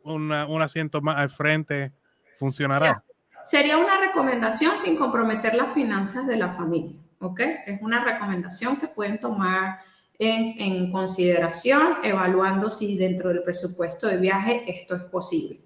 un, 0.05 0.33
un, 0.33 0.63
asiento 0.63 1.01
más 1.01 1.17
al 1.17 1.31
frente 1.31 1.93
funcionará. 2.39 3.05
Sería 3.45 3.79
una 3.79 4.01
recomendación 4.01 4.77
sin 4.77 4.97
comprometer 4.97 5.55
las 5.55 5.73
finanzas 5.73 6.27
de 6.27 6.37
la 6.37 6.55
familia, 6.55 6.99
¿ok? 7.21 7.41
Es 7.67 7.81
una 7.81 8.05
recomendación 8.05 8.77
que 8.77 8.89
pueden 8.89 9.21
tomar 9.21 9.79
en, 10.19 10.61
en 10.61 10.91
consideración, 10.91 11.99
evaluando 12.03 12.69
si 12.69 12.99
dentro 12.99 13.29
del 13.29 13.43
presupuesto 13.43 14.09
de 14.09 14.17
viaje 14.17 14.65
esto 14.67 14.97
es 14.97 15.03
posible. 15.03 15.61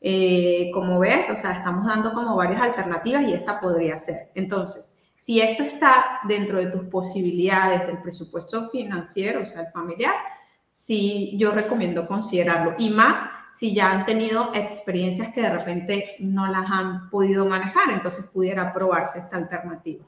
Eh, 0.00 0.70
como 0.72 0.98
ves, 0.98 1.30
o 1.30 1.36
sea, 1.36 1.52
estamos 1.52 1.86
dando 1.86 2.12
como 2.12 2.36
varias 2.36 2.60
alternativas 2.60 3.24
y 3.24 3.32
esa 3.32 3.60
podría 3.60 3.96
ser. 3.96 4.30
Entonces, 4.34 4.95
si 5.26 5.40
esto 5.40 5.64
está 5.64 6.20
dentro 6.28 6.58
de 6.58 6.66
tus 6.66 6.84
posibilidades 6.84 7.84
del 7.84 8.00
presupuesto 8.00 8.70
financiero, 8.70 9.42
o 9.42 9.44
sea, 9.44 9.62
el 9.62 9.72
familiar, 9.72 10.14
sí 10.70 11.32
yo 11.36 11.50
recomiendo 11.50 12.06
considerarlo. 12.06 12.76
Y 12.78 12.90
más 12.90 13.28
si 13.52 13.74
ya 13.74 13.90
han 13.90 14.06
tenido 14.06 14.54
experiencias 14.54 15.34
que 15.34 15.42
de 15.42 15.52
repente 15.52 16.14
no 16.20 16.46
las 16.46 16.70
han 16.70 17.10
podido 17.10 17.44
manejar, 17.44 17.92
entonces 17.92 18.24
pudiera 18.26 18.72
probarse 18.72 19.18
esta 19.18 19.36
alternativa. 19.36 20.04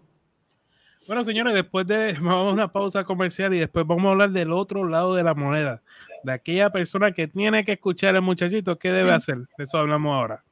Bueno, 1.08 1.24
señores, 1.24 1.52
después 1.52 1.84
de 1.88 2.12
vamos 2.20 2.50
a 2.50 2.52
una 2.52 2.72
pausa 2.72 3.02
comercial 3.02 3.52
y 3.54 3.58
después 3.58 3.84
vamos 3.88 4.06
a 4.06 4.10
hablar 4.10 4.30
del 4.30 4.52
otro 4.52 4.86
lado 4.86 5.16
de 5.16 5.24
la 5.24 5.34
moneda, 5.34 5.82
de 6.22 6.30
aquella 6.30 6.70
persona 6.70 7.10
que 7.10 7.26
tiene 7.26 7.64
que 7.64 7.72
escuchar 7.72 8.14
al 8.14 8.22
muchachito, 8.22 8.78
¿qué 8.78 8.92
debe 8.92 9.10
hacer? 9.10 9.38
De 9.58 9.64
eso 9.64 9.78
hablamos 9.78 10.14
ahora. 10.14 10.44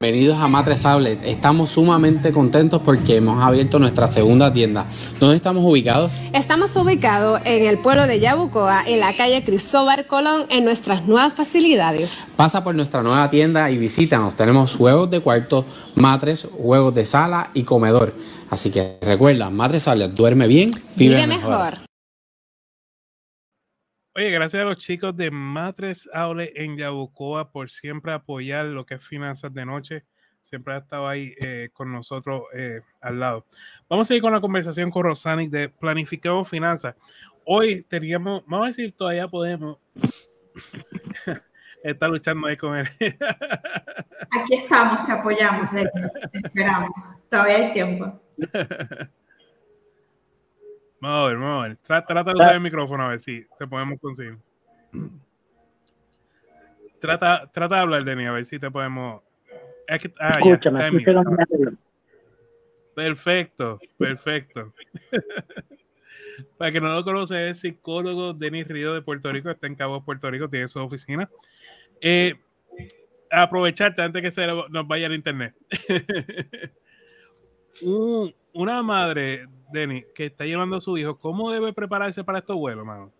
Bienvenidos 0.00 0.38
a 0.38 0.46
Matres 0.46 0.86
Outlet. 0.86 1.18
Estamos 1.24 1.70
sumamente 1.70 2.30
contentos 2.30 2.80
porque 2.84 3.16
hemos 3.16 3.42
abierto 3.42 3.80
nuestra 3.80 4.06
segunda 4.06 4.52
tienda. 4.52 4.86
¿Dónde 5.18 5.34
estamos 5.34 5.64
ubicados? 5.64 6.22
Estamos 6.32 6.76
ubicados 6.76 7.40
en 7.44 7.66
el 7.66 7.78
pueblo 7.78 8.06
de 8.06 8.20
Yabucoa, 8.20 8.84
en 8.86 9.00
la 9.00 9.16
calle 9.16 9.42
Cristóbal 9.42 10.06
Colón, 10.06 10.44
en 10.50 10.64
nuestras 10.64 11.04
nuevas 11.08 11.34
facilidades. 11.34 12.28
Pasa 12.36 12.62
por 12.62 12.76
nuestra 12.76 13.02
nueva 13.02 13.28
tienda 13.28 13.72
y 13.72 13.76
visítanos. 13.76 14.36
Tenemos 14.36 14.76
juegos 14.76 15.10
de 15.10 15.18
cuarto, 15.18 15.64
matres, 15.96 16.46
juegos 16.56 16.94
de 16.94 17.04
sala 17.04 17.50
y 17.52 17.64
comedor. 17.64 18.14
Así 18.50 18.70
que 18.70 18.98
recuerda, 19.02 19.50
Matres 19.50 19.88
Outlet, 19.88 20.12
duerme 20.12 20.46
bien, 20.46 20.70
vive, 20.94 21.26
mejor. 21.26 21.87
Oye, 24.18 24.32
gracias 24.32 24.60
a 24.60 24.64
los 24.64 24.78
chicos 24.78 25.16
de 25.16 25.30
Matres 25.30 26.10
Aule 26.12 26.50
en 26.56 26.76
Yabucoa 26.76 27.52
por 27.52 27.70
siempre 27.70 28.10
apoyar 28.10 28.64
lo 28.64 28.84
que 28.84 28.96
es 28.96 29.06
finanzas 29.06 29.54
de 29.54 29.64
noche. 29.64 30.04
Siempre 30.42 30.74
ha 30.74 30.78
estado 30.78 31.06
ahí 31.06 31.34
eh, 31.40 31.70
con 31.72 31.92
nosotros 31.92 32.42
eh, 32.52 32.80
al 33.00 33.20
lado. 33.20 33.46
Vamos 33.88 34.10
a 34.10 34.16
ir 34.16 34.20
con 34.20 34.32
la 34.32 34.40
conversación 34.40 34.90
con 34.90 35.04
Rosanic 35.04 35.52
de 35.52 35.68
Planificamos 35.68 36.48
Finanzas. 36.48 36.96
Hoy 37.44 37.84
teníamos, 37.84 38.42
vamos 38.44 38.64
a 38.64 38.68
decir, 38.70 38.92
todavía 38.92 39.28
podemos. 39.28 39.78
Está 41.84 42.08
luchando 42.08 42.48
ahí 42.48 42.56
con 42.56 42.76
él. 42.76 42.88
Aquí 42.98 44.54
estamos, 44.54 45.06
te 45.06 45.12
apoyamos, 45.12 45.70
te 45.70 45.88
esperamos. 46.32 46.90
Todavía 47.30 47.54
hay 47.54 47.72
tiempo. 47.72 48.20
Vamos 51.00 51.24
a 51.24 51.28
ver, 51.28 51.38
vamos 51.38 51.64
a 51.64 51.68
ver. 51.68 51.76
Trata, 51.78 52.24
de 52.24 52.32
usar 52.32 52.54
el 52.54 52.60
micrófono 52.60 53.04
a 53.04 53.08
ver 53.08 53.20
si 53.20 53.46
te 53.58 53.66
podemos 53.66 54.00
conseguir. 54.00 54.38
Trata, 57.00 57.48
trata 57.52 57.76
de 57.76 57.80
hablar, 57.80 58.04
Denny, 58.04 58.26
a 58.26 58.32
ver 58.32 58.44
si 58.44 58.58
te 58.58 58.70
podemos. 58.70 59.22
ah, 60.18 60.38
Escúchame, 60.38 60.90
Perfecto, 62.94 63.78
perfecto. 63.96 64.74
Para 66.58 66.72
que 66.72 66.80
no 66.80 66.92
lo 66.92 67.04
conoce, 67.04 67.50
es 67.50 67.60
psicólogo 67.60 68.32
Denis 68.32 68.66
Río 68.66 68.92
de 68.92 69.02
Puerto 69.02 69.30
Rico, 69.30 69.50
está 69.50 69.68
en 69.68 69.76
Cabo 69.76 70.04
Puerto 70.04 70.28
Rico, 70.30 70.48
tiene 70.48 70.66
su 70.66 70.80
oficina. 70.80 71.30
Eh, 72.00 72.34
aprovecharte 73.30 74.02
antes 74.02 74.22
que 74.22 74.30
se 74.30 74.46
nos 74.46 74.86
vaya 74.88 75.06
el 75.06 75.14
internet. 75.14 75.54
una 78.52 78.82
madre 78.82 79.46
Denny, 79.70 80.04
que 80.14 80.26
está 80.26 80.44
llevando 80.44 80.76
a 80.76 80.80
su 80.80 80.96
hijo, 80.96 81.18
¿cómo 81.18 81.50
debe 81.50 81.72
prepararse 81.72 82.24
para 82.24 82.38
estos 82.38 82.56
vuelos, 82.56 82.84
mano? 82.84 83.12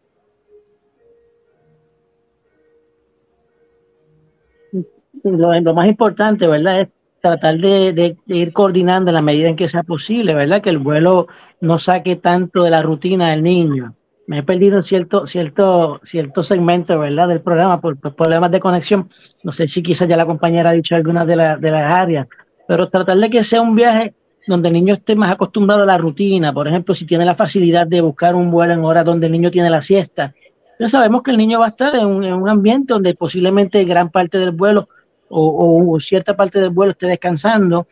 Lo, 5.24 5.74
más 5.74 5.86
importante, 5.86 6.46
¿verdad? 6.46 6.82
Es 6.82 6.88
tratar 7.20 7.58
de, 7.58 8.16
ir 8.26 8.52
coordinando 8.52 9.10
en 9.10 9.14
la 9.14 9.22
medida 9.22 9.48
en 9.48 9.56
que 9.56 9.68
sea 9.68 9.82
posible, 9.82 10.34
¿verdad? 10.34 10.62
Que 10.62 10.70
el 10.70 10.78
vuelo 10.78 11.26
no 11.60 11.78
saque 11.78 12.16
tanto 12.16 12.62
de 12.62 12.70
la 12.70 12.82
rutina 12.82 13.30
del 13.30 13.42
niño. 13.42 13.94
Me 14.26 14.38
he 14.38 14.42
perdido 14.42 14.82
cierto, 14.82 15.26
cierto, 15.26 16.00
cierto 16.02 16.44
segmento, 16.44 16.98
¿verdad? 16.98 17.28
Del 17.28 17.40
programa 17.40 17.80
por, 17.80 17.98
problemas 17.98 18.50
de 18.50 18.60
conexión. 18.60 19.10
No 19.42 19.52
sé 19.52 19.66
si 19.66 19.82
quizás 19.82 20.08
ya 20.08 20.16
la 20.16 20.26
compañera 20.26 20.70
ha 20.70 20.74
dicho 20.74 20.94
algunas 20.94 21.26
de, 21.26 21.34
de 21.36 21.70
las 21.70 21.92
áreas, 21.92 22.28
pero 22.66 22.88
tratar 22.88 23.16
de 23.16 23.30
que 23.30 23.42
sea 23.42 23.62
un 23.62 23.74
viaje 23.74 24.14
donde 24.48 24.68
el 24.68 24.74
niño 24.74 24.94
esté 24.94 25.14
más 25.14 25.30
acostumbrado 25.30 25.82
a 25.82 25.86
la 25.86 25.98
rutina, 25.98 26.52
por 26.52 26.66
ejemplo, 26.66 26.94
si 26.94 27.04
tiene 27.04 27.24
la 27.24 27.34
facilidad 27.34 27.86
de 27.86 28.00
buscar 28.00 28.34
un 28.34 28.50
vuelo 28.50 28.72
en 28.72 28.84
horas 28.84 29.04
donde 29.04 29.26
el 29.26 29.32
niño 29.32 29.50
tiene 29.50 29.68
la 29.68 29.82
siesta, 29.82 30.34
ya 30.80 30.88
sabemos 30.88 31.22
que 31.22 31.30
el 31.30 31.36
niño 31.36 31.58
va 31.58 31.66
a 31.66 31.68
estar 31.68 31.94
en 31.94 32.06
un, 32.06 32.48
ambiente 32.48 32.94
donde 32.94 33.14
posiblemente 33.14 33.84
gran 33.84 34.10
parte 34.10 34.38
del 34.38 34.52
vuelo 34.52 34.88
o, 35.28 35.96
cierta 36.00 36.34
parte 36.34 36.60
del 36.60 36.70
vuelo 36.70 36.92
esté 36.92 37.06
descansando, 37.06 37.86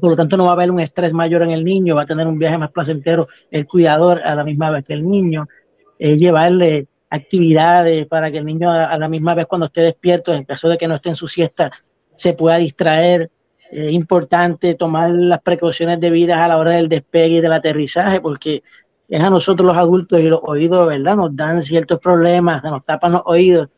por 0.00 0.10
lo 0.10 0.16
tanto 0.16 0.36
no 0.36 0.44
va 0.44 0.50
a 0.50 0.52
haber 0.52 0.70
un 0.70 0.78
estrés 0.78 1.12
mayor 1.12 1.42
en 1.42 1.50
el 1.50 1.64
niño, 1.64 1.96
va 1.96 2.02
a 2.02 2.06
tener 2.06 2.26
un 2.28 2.38
viaje 2.38 2.56
más 2.56 2.70
placentero 2.70 3.26
el 3.50 3.66
cuidador 3.66 4.22
a 4.24 4.36
la 4.36 4.44
misma 4.44 4.70
vez 4.70 4.84
que 4.84 4.92
el 4.92 5.08
niño, 5.08 5.48
eh, 5.98 6.16
llevarle 6.16 6.86
actividades 7.08 8.06
para 8.06 8.30
que 8.30 8.38
el 8.38 8.44
niño 8.44 8.70
a, 8.70 8.84
a, 8.84 8.98
la 8.98 9.08
misma 9.08 9.34
vez 9.34 9.46
cuando 9.46 9.66
esté 9.66 9.80
despierto, 9.80 10.32
en 10.32 10.44
caso 10.44 10.68
de 10.68 10.78
que 10.78 10.86
no 10.86 10.94
esté 10.94 11.08
en 11.08 11.16
su 11.16 11.26
siesta, 11.26 11.72
se 12.14 12.34
pueda 12.34 12.58
distraer 12.58 13.30
es 13.70 13.92
importante 13.92 14.74
tomar 14.74 15.10
las 15.10 15.40
precauciones 15.40 16.00
debidas 16.00 16.38
a 16.38 16.48
la 16.48 16.58
hora 16.58 16.72
del 16.72 16.88
despegue 16.88 17.36
y 17.36 17.40
del 17.40 17.52
aterrizaje, 17.52 18.20
porque 18.20 18.62
es 19.08 19.22
a 19.22 19.30
nosotros 19.30 19.66
los 19.66 19.76
adultos 19.76 20.20
y 20.20 20.28
los 20.28 20.40
oídos, 20.42 20.88
¿verdad? 20.88 21.16
Nos 21.16 21.34
dan 21.34 21.62
ciertos 21.62 21.98
problemas, 21.98 22.62
nos 22.62 22.84
tapan 22.84 23.12
los 23.12 23.22
oídos. 23.24 23.68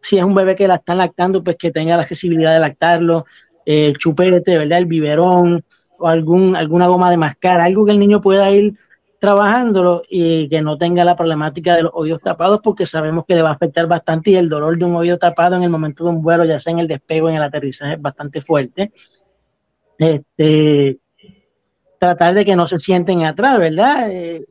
Si 0.00 0.18
es 0.18 0.24
un 0.24 0.34
bebé 0.34 0.56
que 0.56 0.68
la 0.68 0.76
están 0.76 0.98
lactando, 0.98 1.42
pues 1.42 1.56
que 1.56 1.70
tenga 1.70 1.96
la 1.96 2.02
accesibilidad 2.02 2.52
de 2.52 2.60
lactarlo, 2.60 3.24
el 3.64 3.96
chupete, 3.98 4.58
¿verdad? 4.58 4.78
El 4.78 4.86
biberón 4.86 5.64
o 5.98 6.08
algún, 6.08 6.56
alguna 6.56 6.86
goma 6.88 7.10
de 7.10 7.16
mascar, 7.16 7.60
algo 7.60 7.84
que 7.84 7.92
el 7.92 7.98
niño 7.98 8.20
pueda 8.20 8.50
ir 8.50 8.74
trabajándolo 9.22 10.02
y 10.10 10.48
que 10.48 10.60
no 10.60 10.76
tenga 10.76 11.04
la 11.04 11.14
problemática 11.14 11.76
de 11.76 11.82
los 11.82 11.92
oídos 11.94 12.20
tapados 12.20 12.58
porque 12.60 12.86
sabemos 12.86 13.24
que 13.24 13.36
le 13.36 13.42
va 13.42 13.50
a 13.50 13.52
afectar 13.52 13.86
bastante 13.86 14.32
y 14.32 14.34
el 14.34 14.48
dolor 14.48 14.76
de 14.76 14.84
un 14.84 14.96
oído 14.96 15.16
tapado 15.16 15.54
en 15.54 15.62
el 15.62 15.70
momento 15.70 16.02
de 16.02 16.10
un 16.10 16.22
vuelo, 16.22 16.44
ya 16.44 16.58
sea 16.58 16.72
en 16.72 16.80
el 16.80 16.88
despego 16.88 17.30
en 17.30 17.36
el 17.36 17.42
aterrizaje, 17.44 17.94
es 17.94 18.02
bastante 18.02 18.40
fuerte. 18.40 18.90
Este, 19.96 20.98
tratar 22.00 22.34
de 22.34 22.44
que 22.44 22.56
no 22.56 22.66
se 22.66 22.78
sienten 22.78 23.24
atrás, 23.24 23.60
¿verdad? 23.60 24.10
Eh, 24.10 24.44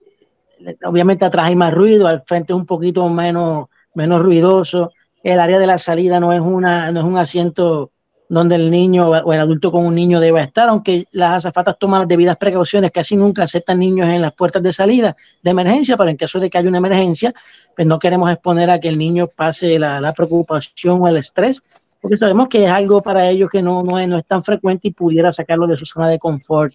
obviamente 0.86 1.26
atrás 1.26 1.48
hay 1.48 1.56
más 1.58 1.74
ruido, 1.74 2.08
al 2.08 2.24
frente 2.26 2.54
es 2.54 2.58
un 2.58 2.66
poquito 2.66 3.10
menos, 3.10 3.68
menos 3.94 4.22
ruidoso. 4.22 4.94
El 5.22 5.42
área 5.42 5.60
de 5.60 5.68
la 5.68 5.80
salida 5.80 6.22
no 6.22 6.32
es, 6.32 6.40
una, 6.40 6.94
no 6.94 7.02
es 7.02 7.06
un 7.06 7.18
asiento 7.18 7.92
donde 8.32 8.56
el 8.56 8.70
niño 8.70 9.10
o 9.10 9.34
el 9.34 9.42
adulto 9.42 9.74
con 9.74 9.86
un 9.86 9.94
niño 9.94 10.22
debe 10.22 10.40
estar, 10.40 10.70
aunque 10.70 11.06
las 11.12 11.32
azafatas 11.32 11.78
toman 11.78 12.00
las 12.00 12.08
debidas 12.08 12.38
precauciones, 12.38 12.90
casi 12.90 13.18
nunca 13.18 13.44
aceptan 13.44 13.80
niños 13.80 14.08
en 14.08 14.22
las 14.22 14.32
puertas 14.32 14.64
de 14.64 14.72
salida 14.72 15.18
de 15.44 15.52
emergencia, 15.52 15.98
pero 15.98 16.10
en 16.10 16.16
caso 16.16 16.40
de 16.40 16.50
que 16.50 16.58
haya 16.58 16.70
una 16.70 16.78
emergencia, 16.78 17.34
pues 17.76 17.86
no 17.86 18.00
queremos 18.00 18.32
exponer 18.32 18.70
a 18.70 18.80
que 18.80 18.88
el 18.88 18.98
niño 18.98 19.28
pase 19.28 19.78
la, 19.78 20.14
preocupación 20.14 21.02
o 21.02 21.10
el 21.10 21.18
estrés, 21.18 21.62
porque 22.00 22.16
sabemos 22.16 22.48
que 22.48 22.64
es 22.64 22.72
algo 22.72 23.02
para 23.02 23.30
ellos 23.30 23.50
que 23.50 23.62
no, 23.62 23.84
no, 23.84 24.00
es, 24.00 24.08
no 24.08 24.18
es 24.18 24.26
tan 24.26 24.42
frecuente 24.44 24.88
y 24.88 24.92
pudiera 24.92 25.34
sacarlo 25.34 25.68
de 25.68 25.76
su 25.76 25.86
zona 25.86 26.08
de 26.08 26.18
confort. 26.18 26.74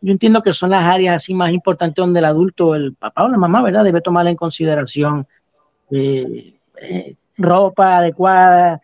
Yo 0.00 0.10
entiendo 0.10 0.42
que 0.42 0.52
son 0.52 0.70
las 0.70 0.82
áreas 0.82 1.14
así 1.14 1.32
más 1.32 1.52
importantes 1.52 2.02
donde 2.02 2.18
el 2.18 2.24
adulto, 2.24 2.74
el 2.74 2.94
papá 2.94 3.22
o 3.22 3.28
la 3.28 3.38
mamá, 3.38 3.62
¿verdad?, 3.62 3.84
debe 3.84 4.00
tomar 4.00 4.26
en 4.26 4.34
consideración 4.34 5.28
eh, 5.92 6.54
eh, 6.82 7.14
ropa 7.36 7.98
adecuada, 7.98 8.82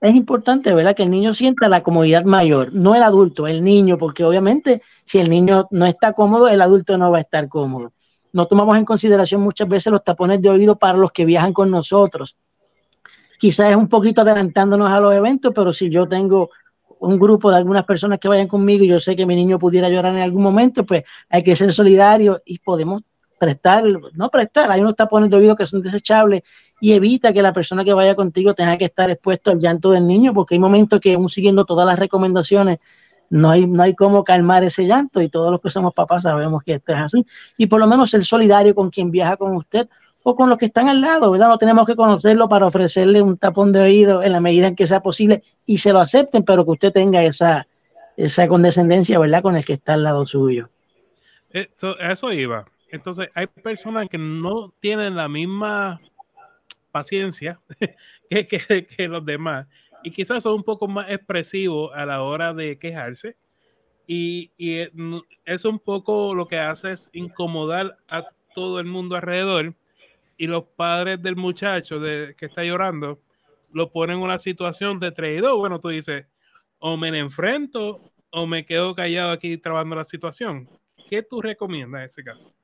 es 0.00 0.14
importante, 0.14 0.74
¿verdad? 0.74 0.94
Que 0.94 1.04
el 1.04 1.10
niño 1.10 1.34
sienta 1.34 1.68
la 1.68 1.82
comodidad 1.82 2.24
mayor, 2.24 2.72
no 2.74 2.94
el 2.94 3.02
adulto, 3.02 3.46
el 3.46 3.64
niño, 3.64 3.96
porque 3.96 4.24
obviamente 4.24 4.82
si 5.04 5.18
el 5.18 5.30
niño 5.30 5.68
no 5.70 5.86
está 5.86 6.12
cómodo, 6.12 6.48
el 6.48 6.60
adulto 6.60 6.98
no 6.98 7.10
va 7.10 7.18
a 7.18 7.22
estar 7.22 7.48
cómodo. 7.48 7.92
No 8.32 8.46
tomamos 8.46 8.76
en 8.76 8.84
consideración 8.84 9.40
muchas 9.40 9.68
veces 9.68 9.90
los 9.90 10.04
tapones 10.04 10.42
de 10.42 10.50
oído 10.50 10.76
para 10.76 10.98
los 10.98 11.12
que 11.12 11.24
viajan 11.24 11.54
con 11.54 11.70
nosotros. 11.70 12.36
Quizás 13.38 13.70
es 13.70 13.76
un 13.76 13.88
poquito 13.88 14.20
adelantándonos 14.20 14.90
a 14.90 15.00
los 15.00 15.14
eventos, 15.14 15.52
pero 15.54 15.72
si 15.72 15.88
yo 15.88 16.06
tengo 16.06 16.50
un 16.98 17.18
grupo 17.18 17.50
de 17.50 17.56
algunas 17.56 17.84
personas 17.84 18.18
que 18.18 18.28
vayan 18.28 18.48
conmigo 18.48 18.84
y 18.84 18.88
yo 18.88 19.00
sé 19.00 19.16
que 19.16 19.26
mi 19.26 19.34
niño 19.34 19.58
pudiera 19.58 19.88
llorar 19.88 20.14
en 20.14 20.22
algún 20.22 20.42
momento, 20.42 20.84
pues 20.84 21.04
hay 21.28 21.42
que 21.42 21.56
ser 21.56 21.72
solidario 21.72 22.42
y 22.44 22.58
podemos 22.58 23.02
prestar, 23.38 23.84
no 24.14 24.30
prestar, 24.30 24.70
hay 24.70 24.80
unos 24.80 24.96
tapones 24.96 25.30
de 25.30 25.36
oído 25.36 25.56
que 25.56 25.66
son 25.66 25.82
desechables 25.82 26.42
y 26.80 26.92
evita 26.92 27.32
que 27.32 27.42
la 27.42 27.52
persona 27.52 27.84
que 27.84 27.94
vaya 27.94 28.14
contigo 28.14 28.54
tenga 28.54 28.76
que 28.76 28.84
estar 28.84 29.10
expuesto 29.10 29.50
al 29.50 29.58
llanto 29.58 29.90
del 29.90 30.06
niño, 30.06 30.34
porque 30.34 30.54
hay 30.54 30.58
momentos 30.58 31.00
que 31.00 31.14
aún 31.14 31.28
siguiendo 31.28 31.64
todas 31.64 31.86
las 31.86 31.98
recomendaciones, 31.98 32.78
no 33.30 33.50
hay, 33.50 33.66
no 33.66 33.82
hay 33.82 33.94
cómo 33.94 34.24
calmar 34.24 34.62
ese 34.64 34.86
llanto 34.86 35.20
y 35.20 35.28
todos 35.28 35.50
los 35.50 35.60
que 35.60 35.70
somos 35.70 35.94
papás 35.94 36.22
sabemos 36.24 36.62
que 36.62 36.74
esto 36.74 36.92
es 36.92 36.98
así. 36.98 37.26
Y 37.56 37.66
por 37.66 37.80
lo 37.80 37.86
menos 37.86 38.10
ser 38.10 38.24
solidario 38.24 38.74
con 38.74 38.90
quien 38.90 39.10
viaja 39.10 39.36
con 39.36 39.56
usted 39.56 39.88
o 40.22 40.34
con 40.34 40.48
los 40.48 40.58
que 40.58 40.66
están 40.66 40.88
al 40.88 41.00
lado, 41.00 41.30
¿verdad? 41.30 41.48
No 41.48 41.58
tenemos 41.58 41.86
que 41.86 41.96
conocerlo 41.96 42.48
para 42.48 42.66
ofrecerle 42.66 43.22
un 43.22 43.36
tapón 43.36 43.72
de 43.72 43.80
oído 43.80 44.22
en 44.22 44.32
la 44.32 44.40
medida 44.40 44.66
en 44.66 44.76
que 44.76 44.86
sea 44.86 45.00
posible 45.00 45.42
y 45.64 45.78
se 45.78 45.92
lo 45.92 46.00
acepten, 46.00 46.44
pero 46.44 46.64
que 46.64 46.72
usted 46.72 46.92
tenga 46.92 47.22
esa, 47.22 47.66
esa 48.16 48.48
condescendencia, 48.48 49.18
¿verdad? 49.18 49.42
Con 49.42 49.56
el 49.56 49.64
que 49.64 49.74
está 49.74 49.94
al 49.94 50.02
lado 50.02 50.26
suyo. 50.26 50.68
Eso, 51.50 51.98
eso 51.98 52.32
iba. 52.32 52.64
Entonces, 52.90 53.28
hay 53.34 53.46
personas 53.46 54.08
que 54.08 54.18
no 54.18 54.72
tienen 54.80 55.16
la 55.16 55.28
misma 55.28 56.00
paciencia 56.96 57.60
que, 58.30 58.86
que, 58.86 59.08
los 59.08 59.24
demás 59.24 59.66
y 60.02 60.10
quizás 60.10 60.42
son 60.42 60.54
un 60.54 60.62
poco 60.62 60.88
más 60.88 61.10
expresivos 61.10 61.90
a 61.94 62.06
la 62.06 62.22
hora 62.22 62.54
de 62.54 62.78
quejarse 62.78 63.36
y, 64.06 64.50
y 64.56 64.78
es 65.44 65.64
un 65.64 65.78
poco 65.78 66.34
lo 66.34 66.48
que 66.48 66.58
hace 66.58 66.92
es 66.92 67.10
incomodar 67.12 67.98
a 68.08 68.26
todo 68.54 68.80
el 68.80 68.86
mundo 68.86 69.16
alrededor 69.16 69.74
y 70.38 70.46
los 70.46 70.64
padres 70.64 71.20
del 71.20 71.36
muchacho 71.36 72.00
de, 72.00 72.34
que 72.38 72.46
está 72.46 72.64
llorando 72.64 73.20
lo 73.74 73.92
ponen 73.92 74.16
en 74.16 74.22
una 74.22 74.38
situación 74.38 74.98
de 74.98 75.12
traidor. 75.12 75.58
Bueno, 75.58 75.80
tú 75.80 75.88
dices, 75.88 76.24
o 76.78 76.96
me 76.96 77.08
enfrento 77.18 78.00
o 78.30 78.46
me 78.46 78.64
quedo 78.64 78.94
callado 78.94 79.32
aquí 79.32 79.58
trabajando 79.58 79.96
la 79.96 80.04
situación. 80.06 80.66
¿Qué 81.10 81.22
tú 81.22 81.42
recomiendas 81.42 82.00
en 82.00 82.06
ese 82.06 82.24
caso? 82.24 82.55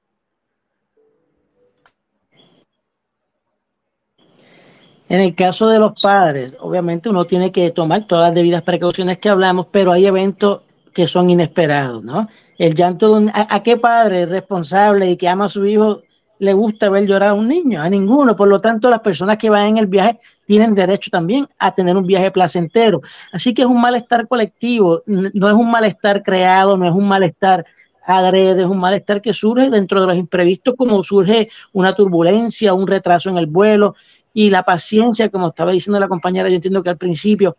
En 5.12 5.21
el 5.21 5.35
caso 5.35 5.69
de 5.69 5.78
los 5.78 6.00
padres, 6.00 6.57
obviamente 6.59 7.11
uno 7.11 7.26
tiene 7.26 7.52
que 7.52 7.71
tomar 7.71 8.07
todas 8.07 8.28
las 8.28 8.35
debidas 8.35 8.62
precauciones 8.62 9.19
que 9.19 9.28
hablamos, 9.28 9.66
pero 9.71 9.92
hay 9.92 10.07
eventos 10.07 10.62
que 10.95 11.07
son 11.07 11.28
inesperados, 11.28 12.02
¿no? 12.02 12.31
El 12.57 12.73
llanto 12.73 13.21
de 13.21 13.31
a, 13.35 13.57
a, 13.57 13.62
qué 13.62 13.76
padre 13.76 14.25
responsable 14.25 15.11
y 15.11 15.19
que 15.19 15.28
ama 15.28 15.45
a 15.45 15.50
su 15.50 15.66
hijo 15.66 16.00
le 16.38 16.54
gusta 16.54 16.88
ver 16.88 17.04
llorar 17.04 17.28
a 17.28 17.35
un 17.35 17.47
niño? 17.47 17.83
A 17.83 17.90
ninguno. 17.90 18.35
Por 18.35 18.49
lo 18.49 18.62
tanto, 18.62 18.88
las 18.88 19.00
personas 19.00 19.37
que 19.37 19.50
van 19.50 19.66
en 19.66 19.76
el 19.76 19.87
viaje 19.87 20.19
tienen 20.47 20.75
derecho 20.75 21.11
también 21.11 21.47
a 21.59 21.75
tener 21.75 21.95
un 21.95 22.07
viaje 22.07 22.31
placentero. 22.31 23.02
Así 23.33 23.52
que 23.52 23.61
es 23.61 23.69
un 23.69 23.83
malestar 23.83 24.26
colectivo, 24.26 25.02
no 25.04 25.47
es 25.47 25.54
un 25.54 25.71
malestar 25.71 26.23
creado, 26.23 26.78
no 26.78 26.88
es 26.88 26.95
un 26.95 27.07
malestar 27.07 27.66
adrede, 28.04 28.62
es 28.62 28.66
un 28.66 28.78
malestar 28.78 29.21
que 29.21 29.35
surge 29.35 29.69
dentro 29.69 30.00
de 30.00 30.07
los 30.07 30.16
imprevistos, 30.16 30.75
como 30.75 31.02
surge 31.02 31.50
una 31.73 31.95
turbulencia, 31.95 32.73
un 32.73 32.87
retraso 32.87 33.28
en 33.28 33.37
el 33.37 33.47
vuelo 33.47 33.95
y 34.34 34.50
la 34.50 34.62
paciencia, 34.62 35.28
como 35.28 35.48
estaba 35.48 35.72
diciendo 35.72 36.00
la 36.00 36.08
compañera, 36.08 36.48
yo 36.48 36.56
entiendo 36.56 36.82
que 36.82 36.90
al 36.90 36.96
principio 36.96 37.56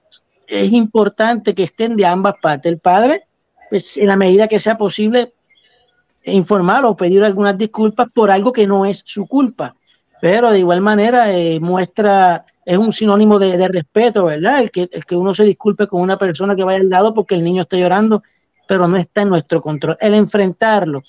es 0.48 0.72
importante 0.72 1.54
que 1.54 1.64
estén 1.64 1.96
de 1.96 2.06
ambas 2.06 2.36
partes. 2.42 2.72
El 2.72 2.80
padre, 2.80 3.24
pues 3.70 3.98
en 3.98 4.08
la 4.08 4.16
medida 4.16 4.48
que 4.48 4.60
sea 4.60 4.78
posible, 4.78 5.34
informar 6.26 6.86
o 6.86 6.96
pedir 6.96 7.24
algunas 7.24 7.58
disculpas 7.58 8.08
por 8.14 8.32
algo 8.32 8.52
que 8.52 8.68
no 8.68 8.86
es 8.86 9.04
su 9.06 9.28
culpa. 9.28 9.76
Pero 10.22 10.52
de 10.52 10.60
igual 10.60 10.82
manera 10.82 11.38
eh, 11.38 11.60
muestra, 11.60 12.46
es 12.66 12.78
un 12.78 12.94
sinónimo 12.94 13.40
de, 13.40 13.58
de, 13.58 13.68
respeto, 13.68 14.26
¿verdad? 14.26 14.62
El 14.62 14.72
que, 14.72 14.90
el 14.92 15.06
que 15.06 15.16
uno 15.16 15.34
se 15.34 15.44
disculpe 15.44 15.88
con 15.88 16.02
una 16.02 16.18
persona 16.18 16.56
que 16.56 16.64
vaya 16.64 16.80
al 16.80 16.90
lado 16.90 17.14
porque 17.14 17.36
el 17.36 17.44
niño 17.44 17.64
está 17.64 17.78
llorando, 17.78 18.24
pero 18.68 18.88
no 18.88 18.98
está 18.98 19.24
en 19.24 19.30
nuestro 19.30 19.62
control. 19.62 19.98
El 20.00 20.14
enfrentarlo, 20.14 21.04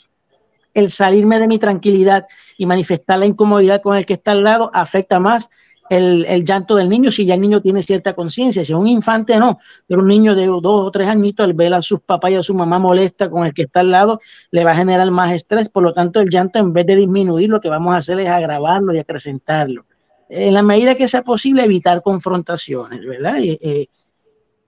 el 0.75 0.91
salirme 0.91 1.39
de 1.39 1.49
mi 1.49 1.59
tranquilidad 1.59 2.27
y 2.59 2.67
manifestar 2.67 3.19
la 3.19 3.27
incomodidad 3.27 3.81
con 3.81 3.97
el 3.97 4.05
que 4.05 4.15
está 4.15 4.33
al 4.33 4.45
lado 4.45 4.71
afecta 4.75 5.19
más 5.21 5.49
el, 5.91 6.45
llanto 6.45 6.77
del 6.77 6.89
niño 6.89 7.11
si 7.11 7.27
ya 7.27 7.35
el 7.35 7.41
niño 7.41 7.61
tiene 7.61 7.83
cierta 7.83 8.15
conciencia. 8.15 8.65
Si 8.65 8.73
es 8.73 8.79
un 8.79 8.87
infante, 8.87 9.39
no, 9.39 9.59
pero 9.87 10.01
un 10.01 10.09
niño 10.09 10.35
de 10.35 10.47
dos 10.47 10.63
o 10.65 10.91
tres 10.91 11.09
añitos, 11.09 11.45
al 11.45 11.55
ver 11.55 11.75
a 11.75 11.83
sus 11.83 12.01
papás 12.01 12.31
y 12.33 12.35
a 12.37 12.43
su 12.43 12.55
mamá 12.55 12.79
molesta 12.79 13.31
con 13.31 13.47
el 13.47 13.53
que 13.53 13.63
está 13.63 13.81
al 13.81 13.91
lado, 13.91 14.21
le 14.51 14.65
va 14.65 14.73
a 14.73 14.77
generar 14.77 15.11
más 15.11 15.33
estrés. 15.33 15.69
Por 15.69 15.83
lo 15.83 15.93
tanto, 15.93 16.21
el 16.21 16.29
llanto, 16.29 16.59
en 16.59 16.73
vez 16.73 16.87
de 16.87 16.97
disminuir, 16.97 17.51
lo 17.51 17.61
que 17.61 17.69
vamos 17.69 17.95
a 17.95 17.99
hacer 17.99 18.19
es 18.21 18.29
agravarlo 18.29 18.95
y 18.95 18.99
acrecentarlo. 18.99 19.85
En 20.29 20.55
la 20.55 20.63
medida 20.63 20.95
que 20.95 21.07
sea 21.07 21.23
posible, 21.23 21.65
evitar 21.65 22.03
confrontaciones, 22.03 23.05
¿verdad? 23.07 23.39
Y, 23.39 23.59
eh, 23.61 23.89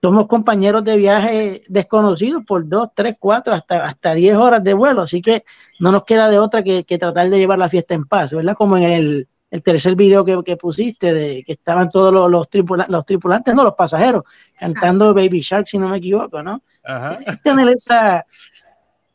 somos 0.01 0.27
compañeros 0.27 0.83
de 0.83 0.97
viaje 0.97 1.63
desconocidos 1.67 2.43
por 2.45 2.67
dos, 2.67 2.89
tres, 2.93 3.15
cuatro, 3.19 3.53
hasta, 3.53 3.85
hasta 3.85 4.13
diez 4.13 4.35
horas 4.35 4.63
de 4.63 4.73
vuelo, 4.73 5.01
así 5.01 5.21
que 5.21 5.43
no 5.79 5.91
nos 5.91 6.03
queda 6.03 6.29
de 6.29 6.39
otra 6.39 6.63
que, 6.63 6.83
que 6.83 6.97
tratar 6.97 7.29
de 7.29 7.39
llevar 7.39 7.59
la 7.59 7.69
fiesta 7.69 7.93
en 7.93 8.05
paz, 8.05 8.33
¿verdad? 8.33 8.55
Como 8.55 8.77
en 8.77 8.83
el 8.83 9.27
el 9.49 9.63
tercer 9.63 9.95
video 9.95 10.25
que, 10.25 10.41
que, 10.43 10.57
pusiste, 10.57 11.13
de 11.13 11.43
que 11.43 11.53
estaban 11.53 11.89
todos 11.89 12.13
los, 12.13 12.29
los, 12.29 12.49
tripula, 12.49 12.85
los, 12.89 13.05
tripulantes, 13.05 13.53
no, 13.53 13.63
los 13.63 13.75
pasajeros, 13.75 14.23
cantando 14.59 15.13
Baby 15.13 15.39
Shark, 15.39 15.67
si 15.67 15.77
no 15.77 15.89
me 15.89 15.97
equivoco, 15.97 16.43
¿no? 16.43 16.61
Ajá. 16.83 17.17
Tener 17.43 17.69
esa, 17.69 18.25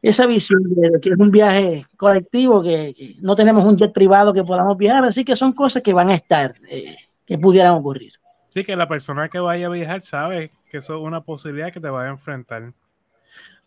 esa 0.01 0.27
visión 0.27 0.63
de 0.63 1.01
que 1.01 1.11
es 1.11 1.19
un 1.19 1.31
viaje 1.31 1.87
colectivo, 1.97 2.63
que, 2.63 2.95
que, 2.97 3.17
no 3.21 3.37
tenemos 3.37 3.65
un 3.65 3.77
jet 3.77 3.93
privado 3.93 4.33
que 4.33 4.45
podamos 4.45 4.77
viajar, 4.79 5.05
así 5.05 5.25
que 5.25 5.37
son 5.37 5.53
cosas 5.53 5.83
que 5.83 5.93
van 5.93 6.09
a 6.09 6.15
estar, 6.15 6.55
eh, 6.69 6.97
que 7.27 7.37
pudieran 7.37 7.75
ocurrir. 7.75 8.13
Sí, 8.49 8.65
que 8.65 8.77
la 8.77 8.89
persona 8.89 9.29
que 9.29 9.39
vaya 9.39 9.67
a 9.67 9.71
viajar 9.71 10.03
sabe 10.03 10.51
que 10.73 10.79
eso 10.79 10.97
es 10.97 11.03
una 11.03 11.23
posibilidad 11.23 11.71
que 11.71 11.81
te 11.81 11.91
vaya 11.91 12.09
a 12.09 12.13
enfrentar. 12.13 12.73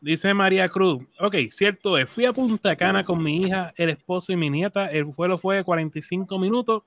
Dice 0.02 0.34
María 0.34 0.68
Cruz, 0.68 1.04
ok, 1.20 1.36
cierto 1.52 2.00
es, 2.00 2.10
fui 2.10 2.26
a 2.26 2.34
Punta 2.34 2.76
Cana 2.76 3.06
con 3.06 3.22
mi 3.22 3.44
hija, 3.44 3.74
el 3.78 3.90
esposo 3.90 4.34
y 4.34 4.36
mi 4.36 4.50
nieta, 4.50 4.88
el 4.88 5.06
vuelo 5.06 5.38
fue 5.38 5.58
de 5.58 5.64
45 5.64 6.40
minutos 6.40 6.82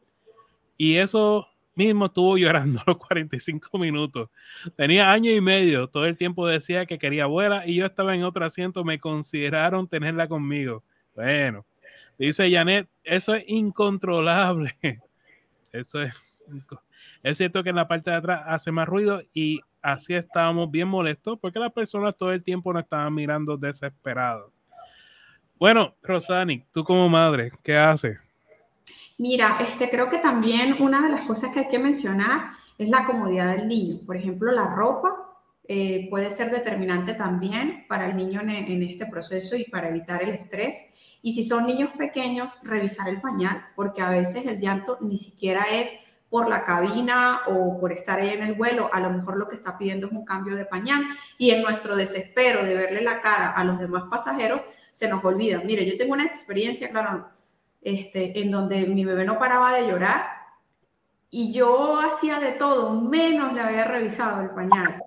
y 0.76 0.96
eso 0.96 1.46
mismo 1.76 2.06
estuvo 2.06 2.36
llorando 2.36 2.82
los 2.86 2.96
45 2.98 3.78
minutos. 3.78 4.28
Tenía 4.74 5.12
año 5.12 5.30
y 5.30 5.40
medio, 5.40 5.88
todo 5.88 6.04
el 6.04 6.16
tiempo 6.16 6.48
decía 6.48 6.84
que 6.84 6.98
quería 6.98 7.24
abuela 7.24 7.64
y 7.64 7.76
yo 7.76 7.86
estaba 7.86 8.12
en 8.12 8.24
otro 8.24 8.44
asiento, 8.44 8.82
me 8.82 8.98
consideraron 8.98 9.86
tenerla 9.86 10.26
conmigo. 10.26 10.82
Bueno, 11.14 11.64
dice 12.18 12.50
Janet, 12.50 12.88
eso 13.04 13.36
es 13.36 13.44
incontrolable. 13.46 14.76
Eso 15.70 16.00
es... 16.00 16.14
Es 17.22 17.38
cierto 17.38 17.62
que 17.62 17.70
en 17.70 17.76
la 17.76 17.88
parte 17.88 18.10
de 18.10 18.16
atrás 18.16 18.42
hace 18.46 18.70
más 18.70 18.88
ruido 18.88 19.22
y 19.32 19.60
así 19.82 20.14
estábamos 20.14 20.70
bien 20.70 20.88
molestos 20.88 21.38
porque 21.40 21.58
las 21.58 21.72
personas 21.72 22.16
todo 22.16 22.32
el 22.32 22.42
tiempo 22.42 22.72
nos 22.72 22.82
estaban 22.82 23.14
mirando 23.14 23.56
desesperados. 23.56 24.52
Bueno, 25.58 25.96
Rosani, 26.02 26.64
tú 26.72 26.84
como 26.84 27.08
madre, 27.08 27.50
¿qué 27.64 27.76
haces? 27.76 28.18
Mira, 29.18 29.58
este, 29.60 29.90
creo 29.90 30.08
que 30.08 30.18
también 30.18 30.76
una 30.80 31.02
de 31.02 31.08
las 31.08 31.22
cosas 31.22 31.52
que 31.52 31.60
hay 31.60 31.68
que 31.68 31.80
mencionar 31.80 32.52
es 32.78 32.88
la 32.88 33.04
comodidad 33.04 33.56
del 33.56 33.66
niño. 33.66 33.98
Por 34.06 34.16
ejemplo, 34.16 34.52
la 34.52 34.72
ropa 34.72 35.28
eh, 35.66 36.06
puede 36.08 36.30
ser 36.30 36.52
determinante 36.52 37.14
también 37.14 37.84
para 37.88 38.08
el 38.08 38.16
niño 38.16 38.40
en, 38.40 38.50
en 38.50 38.82
este 38.84 39.06
proceso 39.06 39.56
y 39.56 39.64
para 39.64 39.88
evitar 39.88 40.22
el 40.22 40.30
estrés. 40.30 41.18
Y 41.20 41.32
si 41.32 41.42
son 41.42 41.66
niños 41.66 41.90
pequeños, 41.98 42.60
revisar 42.62 43.08
el 43.08 43.20
pañal, 43.20 43.66
porque 43.74 44.00
a 44.00 44.10
veces 44.10 44.46
el 44.46 44.60
llanto 44.60 44.98
ni 45.00 45.16
siquiera 45.16 45.64
es 45.72 45.92
por 46.30 46.48
la 46.48 46.64
cabina 46.64 47.40
o 47.46 47.78
por 47.80 47.92
estar 47.92 48.18
ahí 48.18 48.30
en 48.30 48.42
el 48.42 48.54
vuelo, 48.54 48.90
a 48.92 49.00
lo 49.00 49.10
mejor 49.10 49.36
lo 49.36 49.48
que 49.48 49.54
está 49.54 49.78
pidiendo 49.78 50.06
es 50.06 50.12
un 50.12 50.24
cambio 50.24 50.56
de 50.56 50.66
pañal 50.66 51.04
y 51.38 51.50
en 51.50 51.62
nuestro 51.62 51.96
desespero 51.96 52.64
de 52.64 52.74
verle 52.74 53.00
la 53.00 53.20
cara 53.20 53.52
a 53.52 53.64
los 53.64 53.78
demás 53.78 54.04
pasajeros, 54.10 54.60
se 54.92 55.08
nos 55.08 55.24
olvida. 55.24 55.62
Mire, 55.64 55.86
yo 55.86 55.96
tengo 55.96 56.12
una 56.12 56.26
experiencia, 56.26 56.90
claro, 56.90 57.28
este, 57.80 58.38
en 58.40 58.50
donde 58.50 58.86
mi 58.86 59.04
bebé 59.04 59.24
no 59.24 59.38
paraba 59.38 59.74
de 59.74 59.88
llorar 59.88 60.26
y 61.30 61.52
yo 61.52 61.98
hacía 61.98 62.40
de 62.40 62.52
todo, 62.52 63.00
menos 63.00 63.52
le 63.54 63.60
había 63.60 63.84
revisado 63.84 64.42
el 64.42 64.50
pañal. 64.50 65.02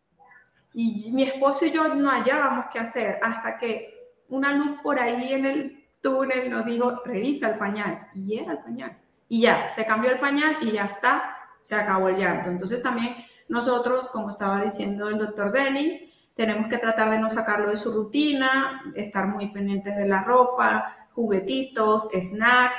Y 0.74 1.12
mi 1.12 1.24
esposo 1.24 1.66
y 1.66 1.72
yo 1.72 1.94
no 1.94 2.10
hallábamos 2.10 2.66
qué 2.72 2.80
hacer 2.80 3.20
hasta 3.22 3.58
que 3.58 4.14
una 4.30 4.54
luz 4.54 4.80
por 4.82 4.98
ahí 4.98 5.34
en 5.34 5.46
el 5.46 5.88
túnel 6.02 6.50
nos 6.50 6.66
dijo, 6.66 7.02
revisa 7.06 7.50
el 7.50 7.58
pañal. 7.60 8.08
Y 8.16 8.40
era 8.40 8.54
el 8.54 8.60
pañal 8.60 8.98
y 9.32 9.40
ya, 9.40 9.72
se 9.72 9.86
cambió 9.86 10.12
el 10.12 10.20
pañal 10.20 10.58
y 10.60 10.72
ya 10.72 10.84
está, 10.84 11.38
se 11.62 11.76
acabó 11.76 12.10
el 12.10 12.18
llanto. 12.18 12.50
Entonces 12.50 12.84
también 12.84 13.16
nosotros, 13.48 14.10
como 14.10 14.30
estaba 14.30 14.62
diciendo 14.62 15.08
el 15.08 15.18
doctor 15.18 15.54
Denis, 15.54 16.02
tenemos 16.36 16.68
que 16.68 16.78
tratar 16.78 17.10
de 17.10 17.18
no 17.18 17.30
sacarlo 17.30 17.70
de 17.70 17.78
su 17.78 17.94
rutina, 17.94 18.84
estar 18.94 19.28
muy 19.28 19.48
pendientes 19.54 19.96
de 19.96 20.06
la 20.06 20.22
ropa, 20.24 21.08
juguetitos, 21.14 22.10
snack, 22.12 22.74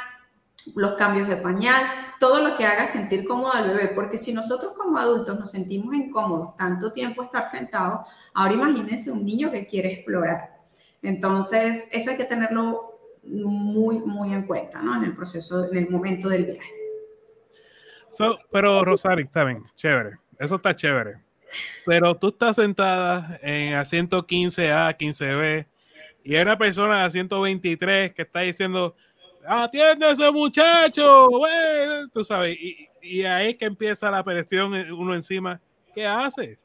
los 0.76 0.92
cambios 0.96 1.26
de 1.26 1.38
pañal, 1.38 1.86
todo 2.20 2.46
lo 2.46 2.54
que 2.54 2.66
haga 2.66 2.84
sentir 2.84 3.26
cómodo 3.26 3.54
al 3.54 3.68
bebé, 3.68 3.88
porque 3.94 4.18
si 4.18 4.34
nosotros 4.34 4.74
como 4.76 4.98
adultos 4.98 5.40
nos 5.40 5.50
sentimos 5.52 5.94
incómodos 5.94 6.54
tanto 6.58 6.92
tiempo 6.92 7.22
estar 7.22 7.48
sentados, 7.48 8.06
ahora 8.34 8.52
imagínense 8.52 9.10
un 9.10 9.24
niño 9.24 9.50
que 9.50 9.66
quiere 9.66 9.90
explorar. 9.90 10.60
Entonces, 11.00 11.88
eso 11.92 12.10
hay 12.10 12.18
que 12.18 12.26
tenerlo 12.26 12.91
muy, 13.22 13.98
muy 13.98 14.32
en 14.32 14.46
cuenta, 14.46 14.80
¿no? 14.82 14.96
En 14.96 15.04
el 15.04 15.14
proceso, 15.14 15.70
en 15.70 15.76
el 15.76 15.90
momento 15.90 16.28
del 16.28 16.44
viaje. 16.44 16.70
So, 18.08 18.38
pero 18.50 18.84
Rosario, 18.84 19.24
está 19.24 19.44
bien, 19.44 19.64
chévere, 19.74 20.18
eso 20.38 20.56
está 20.56 20.76
chévere. 20.76 21.22
Pero 21.84 22.14
tú 22.16 22.28
estás 22.28 22.56
sentada 22.56 23.38
en 23.42 23.74
asiento 23.74 24.26
15A, 24.26 24.96
15B, 24.96 25.66
y 26.24 26.34
hay 26.34 26.42
una 26.42 26.58
persona 26.58 27.00
de 27.00 27.04
asiento 27.04 27.40
23 27.40 28.12
que 28.12 28.22
está 28.22 28.40
diciendo, 28.40 28.94
atiende 29.46 30.06
a 30.06 30.10
ese 30.10 30.30
muchacho, 30.30 31.28
güey, 31.28 32.08
tú 32.12 32.24
sabes, 32.24 32.56
y, 32.60 32.88
y 33.02 33.24
ahí 33.24 33.50
es 33.50 33.56
que 33.56 33.64
empieza 33.64 34.10
la 34.10 34.22
presión 34.22 34.72
uno 34.92 35.14
encima. 35.14 35.60
¿Qué 35.94 36.06
hace? 36.06 36.58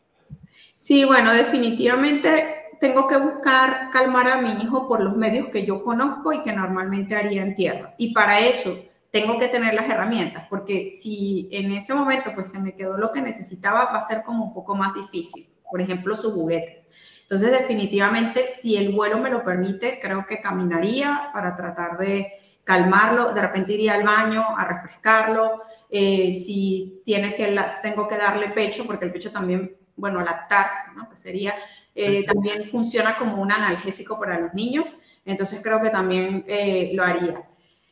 Sí, 0.77 1.03
bueno, 1.03 1.33
definitivamente 1.33 2.66
tengo 2.79 3.07
que 3.07 3.17
buscar 3.17 3.89
calmar 3.91 4.27
a 4.27 4.41
mi 4.41 4.61
hijo 4.63 4.87
por 4.87 5.01
los 5.01 5.15
medios 5.15 5.47
que 5.49 5.65
yo 5.65 5.83
conozco 5.83 6.33
y 6.33 6.43
que 6.43 6.53
normalmente 6.53 7.15
haría 7.15 7.41
en 7.41 7.55
tierra. 7.55 7.95
Y 7.97 8.13
para 8.13 8.39
eso 8.39 8.77
tengo 9.11 9.39
que 9.39 9.47
tener 9.47 9.73
las 9.73 9.89
herramientas, 9.89 10.45
porque 10.49 10.91
si 10.91 11.49
en 11.51 11.71
ese 11.71 11.93
momento 11.93 12.31
pues 12.35 12.49
se 12.49 12.59
me 12.59 12.75
quedó 12.75 12.97
lo 12.97 13.11
que 13.11 13.21
necesitaba, 13.21 13.85
va 13.85 13.99
a 13.99 14.01
ser 14.01 14.23
como 14.23 14.45
un 14.45 14.53
poco 14.53 14.75
más 14.75 14.93
difícil. 14.93 15.47
Por 15.69 15.81
ejemplo, 15.81 16.15
sus 16.15 16.33
juguetes. 16.33 16.87
Entonces, 17.21 17.51
definitivamente, 17.51 18.47
si 18.47 18.77
el 18.77 18.93
vuelo 18.93 19.17
me 19.17 19.29
lo 19.29 19.43
permite, 19.43 19.99
creo 20.01 20.25
que 20.25 20.39
caminaría 20.39 21.29
para 21.33 21.57
tratar 21.57 21.97
de 21.97 22.31
calmarlo, 22.63 23.33
de 23.33 23.41
repente 23.41 23.73
iría 23.73 23.95
al 23.95 24.03
baño 24.03 24.45
a 24.57 24.65
refrescarlo, 24.65 25.61
eh, 25.89 26.33
si 26.33 27.01
tiene 27.03 27.35
que, 27.35 27.53
tengo 27.81 28.07
que 28.07 28.17
darle 28.17 28.49
pecho, 28.49 28.85
porque 28.85 29.05
el 29.05 29.11
pecho 29.11 29.31
también, 29.31 29.75
bueno, 29.95 30.21
lactar, 30.21 30.67
¿no? 30.95 31.07
Pues 31.07 31.19
sería, 31.19 31.55
eh, 31.97 32.23
también 32.25 32.67
funciona 32.69 33.15
como 33.15 33.41
un 33.41 33.51
analgésico 33.51 34.19
para 34.19 34.39
los 34.39 34.53
niños, 34.53 34.95
entonces 35.25 35.59
creo 35.61 35.81
que 35.81 35.89
también 35.89 36.45
eh, 36.47 36.91
lo 36.93 37.03
haría. 37.03 37.43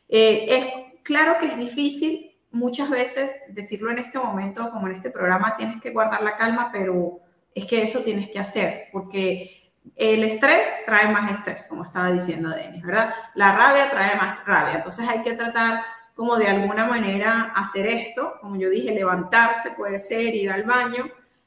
es 0.08 0.66
claro 1.02 1.36
que 1.38 1.46
es 1.46 1.58
difícil 1.58 2.36
muchas 2.50 2.88
veces 2.88 3.34
decirlo 3.48 3.90
en 3.90 3.98
este 3.98 4.18
momento, 4.18 4.70
como 4.70 4.86
en 4.86 4.94
este 4.94 5.10
programa, 5.10 5.56
tienes 5.56 5.80
que 5.80 5.90
guardar 5.90 6.22
la 6.22 6.36
calma, 6.36 6.70
pero 6.72 7.20
es 7.54 7.66
que 7.66 7.82
eso 7.82 8.00
tienes 8.00 8.30
que 8.30 8.38
hacer, 8.38 8.84
porque 8.92 9.72
el 9.94 10.24
estrés 10.24 10.66
trae 10.84 11.08
más 11.08 11.30
estrés, 11.32 11.64
como 11.68 11.84
estaba 11.84 12.10
diciendo 12.10 12.50
Denis, 12.50 12.82
¿verdad? 12.82 13.14
La 13.34 13.56
rabia 13.56 13.90
trae 13.90 14.16
más 14.16 14.44
rabia. 14.44 14.74
Entonces 14.76 15.08
hay 15.08 15.22
que 15.22 15.34
tratar 15.34 15.82
como 16.14 16.36
de 16.36 16.48
alguna 16.48 16.86
manera 16.86 17.52
hacer 17.54 17.86
esto, 17.86 18.38
como 18.40 18.56
yo 18.56 18.70
dije, 18.70 18.92
levantarse 18.92 19.72
puede 19.76 19.98
ser, 19.98 20.34
ir 20.34 20.50
al 20.50 20.64
baño, 20.64 21.06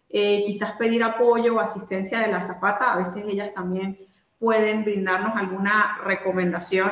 eh, 0.09 0.43
quizás 0.45 0.73
pedir 0.73 1.03
apoyo 1.03 1.55
o 1.55 1.59
asistencia 1.59 2.19
de 2.19 2.31
la 2.31 2.41
zapata. 2.41 2.93
A 2.93 2.97
veces 2.97 3.25
ellas 3.27 3.51
también 3.53 3.97
pueden 4.39 4.83
brindarnos 4.83 5.35
alguna 5.35 5.97
recomendación 6.03 6.89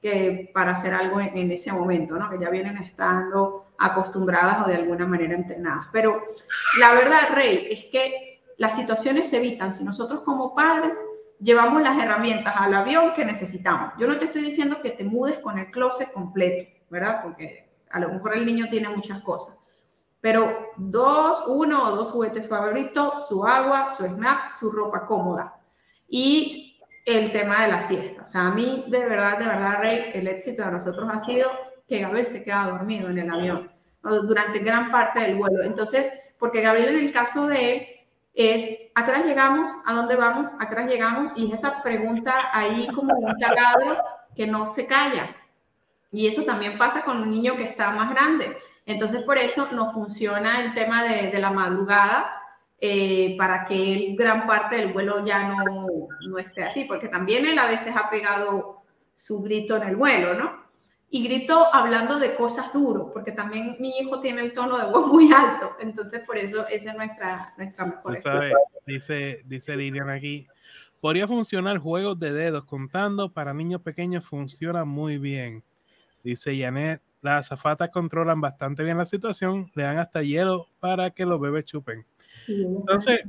que 0.00 0.50
para 0.52 0.72
hacer 0.72 0.92
algo 0.92 1.20
en, 1.20 1.50
ese 1.50 1.72
momento, 1.72 2.16
¿no? 2.16 2.28
Que 2.28 2.38
ya 2.38 2.50
vienen 2.50 2.76
estando 2.76 3.68
acostumbradas 3.78 4.64
o 4.64 4.68
de 4.68 4.76
alguna 4.76 5.06
manera 5.06 5.34
entrenadas. 5.34 5.86
Pero 5.92 6.22
la 6.78 6.92
verdad, 6.92 7.20
Rey, 7.34 7.68
es 7.70 7.86
que 7.86 8.42
las 8.58 8.76
situaciones 8.76 9.28
se 9.28 9.38
evitan 9.38 9.72
si 9.72 9.82
nosotros 9.82 10.20
como 10.20 10.54
padres 10.54 11.00
llevamos 11.40 11.82
las 11.82 11.98
herramientas 11.98 12.54
al 12.56 12.74
avión 12.74 13.14
que 13.14 13.24
necesitamos. 13.24 13.92
Yo 13.98 14.06
no 14.06 14.18
te 14.18 14.26
estoy 14.26 14.42
diciendo 14.42 14.80
que 14.82 14.90
te 14.90 15.04
mudes 15.04 15.38
con 15.38 15.58
el 15.58 15.70
closet 15.70 16.12
completo, 16.12 16.70
¿verdad? 16.90 17.20
Porque 17.22 17.70
a 17.90 17.98
lo 17.98 18.10
mejor 18.10 18.36
el 18.36 18.44
niño 18.44 18.66
tiene 18.70 18.90
muchas 18.90 19.22
cosas. 19.22 19.58
Pero 20.24 20.70
dos, 20.78 21.44
uno 21.48 21.86
o 21.86 21.96
dos 21.96 22.10
juguetes 22.10 22.48
favoritos, 22.48 23.28
su 23.28 23.44
agua, 23.44 23.86
su 23.86 24.06
snack, 24.06 24.48
su 24.48 24.72
ropa 24.72 25.04
cómoda. 25.04 25.60
Y 26.08 26.80
el 27.04 27.30
tema 27.30 27.60
de 27.60 27.68
la 27.68 27.82
siesta. 27.82 28.22
O 28.22 28.26
sea, 28.26 28.46
a 28.46 28.50
mí, 28.50 28.86
de 28.88 29.00
verdad, 29.00 29.36
de 29.36 29.44
verdad, 29.44 29.80
Rey, 29.80 30.12
el 30.14 30.26
éxito 30.26 30.64
de 30.64 30.70
nosotros 30.70 31.06
ha 31.12 31.18
sido 31.18 31.50
que 31.86 32.00
Gabriel 32.00 32.26
se 32.26 32.42
queda 32.42 32.70
dormido 32.70 33.10
en 33.10 33.18
el 33.18 33.30
avión 33.30 33.70
durante 34.02 34.60
gran 34.60 34.90
parte 34.90 35.20
del 35.20 35.36
vuelo. 35.36 35.62
Entonces, 35.62 36.10
porque 36.38 36.62
Gabriel 36.62 36.96
en 36.96 37.04
el 37.04 37.12
caso 37.12 37.46
de 37.46 37.74
él, 37.76 37.86
es 38.32 38.78
¿a 38.94 39.04
qué 39.04 39.10
hora 39.10 39.26
llegamos? 39.26 39.70
¿A 39.84 39.92
dónde 39.92 40.16
vamos? 40.16 40.48
¿A 40.58 40.66
qué 40.66 40.74
hora 40.74 40.86
llegamos? 40.86 41.36
Y 41.36 41.48
es 41.48 41.52
esa 41.52 41.82
pregunta 41.82 42.48
ahí 42.50 42.88
como 42.94 43.14
un 43.14 43.36
taladro 43.36 43.98
que 44.34 44.46
no 44.46 44.66
se 44.68 44.86
calla. 44.86 45.36
Y 46.10 46.26
eso 46.26 46.44
también 46.44 46.78
pasa 46.78 47.04
con 47.04 47.20
un 47.20 47.30
niño 47.30 47.56
que 47.56 47.64
está 47.64 47.90
más 47.90 48.08
grande. 48.08 48.56
Entonces, 48.86 49.22
por 49.22 49.38
eso 49.38 49.68
no 49.72 49.92
funciona 49.92 50.62
el 50.64 50.74
tema 50.74 51.02
de, 51.04 51.30
de 51.30 51.38
la 51.38 51.50
madrugada 51.50 52.40
eh, 52.78 53.34
para 53.38 53.64
que 53.64 53.92
él 53.92 54.16
gran 54.16 54.46
parte 54.46 54.76
del 54.76 54.92
vuelo 54.92 55.24
ya 55.24 55.48
no, 55.48 55.86
no 56.28 56.38
esté 56.38 56.64
así, 56.64 56.84
porque 56.84 57.08
también 57.08 57.46
él 57.46 57.58
a 57.58 57.66
veces 57.66 57.94
ha 57.96 58.10
pegado 58.10 58.82
su 59.14 59.42
grito 59.42 59.76
en 59.76 59.88
el 59.88 59.96
vuelo, 59.96 60.34
¿no? 60.34 60.64
y 61.14 61.22
grito 61.22 61.72
hablando 61.72 62.18
de 62.18 62.34
cosas 62.34 62.72
duras, 62.72 63.06
porque 63.12 63.30
también 63.30 63.76
mi 63.78 63.90
hijo 64.00 64.18
tiene 64.18 64.40
el 64.40 64.52
tono 64.52 64.76
de 64.78 64.90
voz 64.90 65.06
muy 65.06 65.32
alto, 65.32 65.76
entonces 65.78 66.22
por 66.26 66.36
eso 66.36 66.66
esa 66.66 66.90
es 66.90 66.96
nuestra, 66.96 67.54
nuestra 67.56 67.86
mejor 67.86 68.20
sabes, 68.20 68.52
Dice, 68.84 69.40
dice 69.44 69.76
Lilian 69.76 70.10
aquí, 70.10 70.48
podría 71.00 71.28
funcionar 71.28 71.78
juegos 71.78 72.18
de 72.18 72.32
dedos 72.32 72.64
contando 72.64 73.32
para 73.32 73.54
niños 73.54 73.80
pequeños, 73.82 74.24
funciona 74.24 74.84
muy 74.84 75.18
bien. 75.18 75.62
Dice 76.24 76.58
Janet, 76.58 77.00
las 77.24 77.46
azafatas 77.46 77.88
controlan 77.88 78.38
bastante 78.38 78.84
bien 78.84 78.98
la 78.98 79.06
situación, 79.06 79.70
le 79.74 79.84
dan 79.84 79.96
hasta 79.96 80.22
hielo 80.22 80.68
para 80.78 81.10
que 81.10 81.24
los 81.24 81.40
bebés 81.40 81.64
chupen. 81.64 82.04
Entonces, 82.46 83.20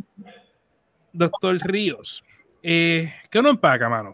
doctor 1.14 1.56
Ríos, 1.62 2.22
eh, 2.62 3.14
¿qué 3.32 3.40
uno 3.40 3.52
empaca, 3.52 3.88
mano? 3.88 4.14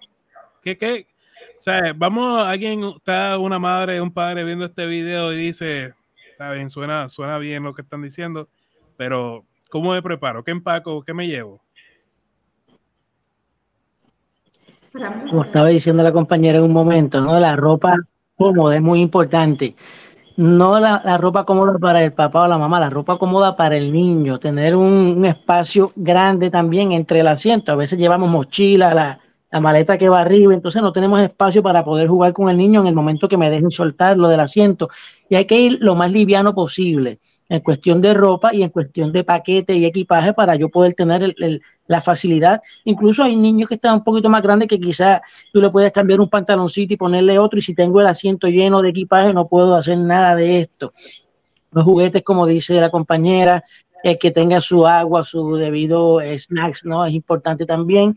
¿Qué, 0.61 0.77
qué, 0.77 1.07
o 1.57 1.61
sea, 1.61 1.93
vamos, 1.95 2.45
alguien, 2.45 2.83
está 2.83 3.39
una 3.39 3.57
madre, 3.57 3.99
un 3.99 4.13
padre 4.13 4.43
viendo 4.43 4.65
este 4.65 4.85
video 4.85 5.33
y 5.33 5.37
dice, 5.37 5.95
está 6.29 6.51
bien, 6.51 6.69
suena, 6.69 7.09
suena 7.09 7.39
bien 7.39 7.63
lo 7.63 7.73
que 7.73 7.81
están 7.81 8.03
diciendo, 8.03 8.49
pero 8.97 9.45
¿cómo 9.71 9.93
me 9.93 10.03
preparo? 10.03 10.43
¿Qué 10.43 10.51
empaco? 10.51 11.01
¿Qué 11.01 11.15
me 11.15 11.27
llevo? 11.27 11.59
Como 15.27 15.43
estaba 15.43 15.69
diciendo 15.69 16.03
la 16.03 16.11
compañera 16.11 16.59
en 16.59 16.65
un 16.65 16.73
momento, 16.73 17.19
¿no? 17.19 17.39
La 17.39 17.55
ropa 17.55 17.95
cómoda 18.41 18.75
es 18.75 18.81
muy 18.81 19.01
importante. 19.01 19.75
No 20.37 20.79
la, 20.79 21.01
la, 21.05 21.17
ropa 21.17 21.45
cómoda 21.45 21.77
para 21.77 22.03
el 22.03 22.13
papá 22.13 22.45
o 22.45 22.47
la 22.47 22.57
mamá, 22.57 22.79
la 22.79 22.89
ropa 22.89 23.17
cómoda 23.17 23.55
para 23.55 23.77
el 23.77 23.91
niño. 23.91 24.39
Tener 24.39 24.75
un, 24.75 25.15
un 25.17 25.25
espacio 25.25 25.91
grande 25.95 26.49
también 26.49 26.91
entre 26.93 27.19
el 27.19 27.27
asiento. 27.27 27.71
A 27.71 27.75
veces 27.75 27.99
llevamos 27.99 28.29
mochila, 28.29 28.93
la, 28.93 29.19
la 29.51 29.59
maleta 29.59 29.97
que 29.97 30.07
va 30.07 30.21
arriba, 30.21 30.53
entonces 30.53 30.81
no 30.81 30.93
tenemos 30.93 31.19
espacio 31.19 31.61
para 31.61 31.83
poder 31.83 32.07
jugar 32.07 32.31
con 32.31 32.49
el 32.49 32.57
niño 32.57 32.79
en 32.81 32.87
el 32.87 32.95
momento 32.95 33.27
que 33.27 33.37
me 33.37 33.49
dejen 33.49 33.69
soltarlo 33.69 34.29
del 34.29 34.39
asiento. 34.39 34.89
Y 35.29 35.35
hay 35.35 35.45
que 35.45 35.59
ir 35.59 35.77
lo 35.81 35.93
más 35.95 36.11
liviano 36.11 36.55
posible 36.55 37.19
en 37.49 37.59
cuestión 37.59 38.01
de 38.01 38.13
ropa 38.13 38.55
y 38.55 38.63
en 38.63 38.69
cuestión 38.69 39.11
de 39.11 39.25
paquete 39.25 39.73
y 39.73 39.83
equipaje 39.83 40.33
para 40.33 40.55
yo 40.55 40.69
poder 40.69 40.93
tener 40.93 41.35
el, 41.37 41.61
la 41.91 42.01
facilidad. 42.01 42.61
Incluso 42.85 43.21
hay 43.21 43.35
niños 43.35 43.67
que 43.67 43.75
están 43.75 43.95
un 43.95 44.03
poquito 44.03 44.29
más 44.29 44.41
grandes 44.41 44.67
que 44.69 44.79
quizás 44.79 45.21
tú 45.51 45.61
le 45.61 45.69
puedes 45.69 45.91
cambiar 45.91 46.21
un 46.21 46.29
pantaloncito 46.29 46.93
y 46.93 46.97
ponerle 46.97 47.37
otro 47.37 47.59
y 47.59 47.61
si 47.61 47.75
tengo 47.75 47.99
el 47.99 48.07
asiento 48.07 48.47
lleno 48.47 48.81
de 48.81 48.89
equipaje 48.89 49.33
no 49.33 49.47
puedo 49.47 49.75
hacer 49.75 49.97
nada 49.97 50.35
de 50.35 50.61
esto. 50.61 50.93
Los 51.71 51.83
juguetes, 51.83 52.23
como 52.23 52.45
dice 52.45 52.79
la 52.79 52.89
compañera, 52.89 53.63
el 54.03 54.17
que 54.17 54.31
tenga 54.31 54.61
su 54.61 54.87
agua, 54.87 55.25
su 55.25 55.55
debido 55.57 56.19
snacks, 56.37 56.85
¿no? 56.85 57.05
Es 57.05 57.13
importante 57.13 57.65
también 57.65 58.15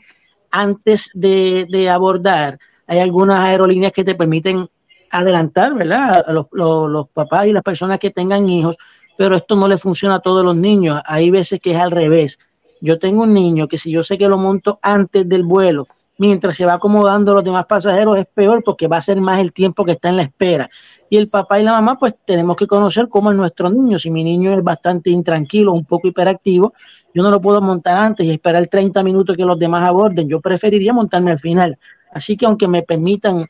antes 0.55 1.11
de, 1.15 1.91
abordar, 1.91 2.61
hay 2.87 3.01
algunas 3.01 3.41
aerolíneas 3.41 3.91
que 3.91 4.05
te 4.05 4.15
permiten 4.15 4.69
adelantar, 5.11 5.75
¿verdad? 5.75 6.25
A 6.29 6.33
los, 6.33 6.47
los, 6.53 7.09
papás 7.09 7.47
y 7.47 7.53
las 7.53 7.65
personas 7.65 7.99
que 7.99 8.11
tengan 8.11 8.49
hijos, 8.49 8.77
pero 9.19 9.35
esto 9.35 9.57
no 9.57 9.67
le 9.67 9.79
funciona 9.79 10.17
a 10.17 10.21
todos 10.21 10.45
los 10.45 10.55
niños. 10.55 11.03
Hay 11.07 11.31
veces 11.31 11.59
que 11.61 11.73
es 11.73 11.77
al 11.77 11.91
revés. 11.91 12.39
Yo 12.81 12.99
tengo 12.99 13.23
un 13.23 13.33
niño 13.33 13.69
que 13.69 13.79
si 13.79 13.91
yo 13.91 14.05
sé 14.05 14.19
que 14.19 14.29
lo 14.29 14.39
monto 14.39 14.79
antes 14.83 15.29
del 15.29 15.43
vuelo, 15.43 15.87
mientras 16.19 16.57
se 16.57 16.65
va 16.65 16.75
acomodando 16.75 17.35
los 17.35 17.45
demás 17.45 17.67
pasajeros, 17.67 18.19
es 18.19 18.27
peor 18.27 18.63
porque 18.65 18.89
va 18.89 18.99
a 18.99 19.03
ser 19.03 19.21
más 19.21 19.41
el 19.41 19.53
tiempo 19.53 19.85
que 19.85 19.93
está 19.93 20.09
en 20.11 20.17
la 20.17 20.23
espera. 20.23 20.71
Y 21.11 21.17
el 21.17 21.29
papá 21.29 21.61
y 21.61 21.65
la 21.65 21.73
mamá, 21.73 21.97
pues 21.99 22.15
tenemos 22.25 22.57
que 22.57 22.67
conocer 22.67 23.09
cómo 23.09 23.31
es 23.31 23.37
nuestro 23.37 23.71
niño. 23.71 23.99
Si 23.99 24.11
mi 24.11 24.25
niño 24.25 24.53
es 24.53 24.63
bastante 24.63 25.11
intranquilo, 25.11 25.73
un 25.73 25.85
poco 25.85 26.09
hiperactivo, 26.09 26.75
yo 27.13 27.23
no 27.23 27.31
lo 27.31 27.41
puedo 27.41 27.61
montar 27.61 27.97
antes 27.97 28.27
y 28.27 28.31
esperar 28.31 28.67
30 28.67 29.03
minutos 29.03 29.37
que 29.37 29.45
los 29.45 29.59
demás 29.59 29.87
aborden. 29.89 30.29
Yo 30.29 30.41
preferiría 30.41 30.93
montarme 30.93 31.31
al 31.31 31.39
final. 31.39 31.79
Así 32.13 32.37
que 32.37 32.47
aunque 32.47 32.69
me 32.69 32.83
permitan 32.83 33.47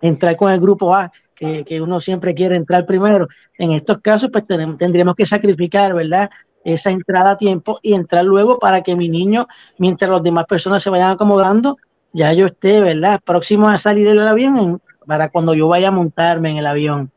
entrar 0.00 0.36
con 0.36 0.50
el 0.50 0.60
grupo 0.60 0.94
A, 0.94 1.12
que, 1.34 1.64
que 1.64 1.80
uno 1.80 2.00
siempre 2.00 2.34
quiere 2.34 2.56
entrar 2.56 2.84
primero, 2.84 3.28
en 3.58 3.72
estos 3.72 3.98
casos 4.02 4.28
pues 4.30 4.44
tendríamos 4.46 5.14
que 5.14 5.24
sacrificar, 5.24 5.94
¿verdad? 5.94 6.30
Esa 6.64 6.90
entrada 6.90 7.32
a 7.32 7.36
tiempo 7.36 7.78
y 7.82 7.94
entrar 7.94 8.24
luego 8.24 8.58
para 8.58 8.82
que 8.82 8.96
mi 8.96 9.08
niño, 9.08 9.46
mientras 9.78 10.10
las 10.10 10.22
demás 10.22 10.46
personas 10.46 10.82
se 10.82 10.90
vayan 10.90 11.10
acomodando, 11.10 11.78
ya 12.12 12.32
yo 12.32 12.46
esté, 12.46 12.82
¿verdad? 12.82 13.20
Próximo 13.24 13.68
a 13.68 13.78
salir 13.78 14.06
del 14.06 14.26
avión 14.26 14.80
para 15.06 15.28
cuando 15.30 15.54
yo 15.54 15.68
vaya 15.68 15.88
a 15.88 15.92
montarme 15.92 16.50
en 16.50 16.58
el 16.58 16.66
avión 16.66 17.10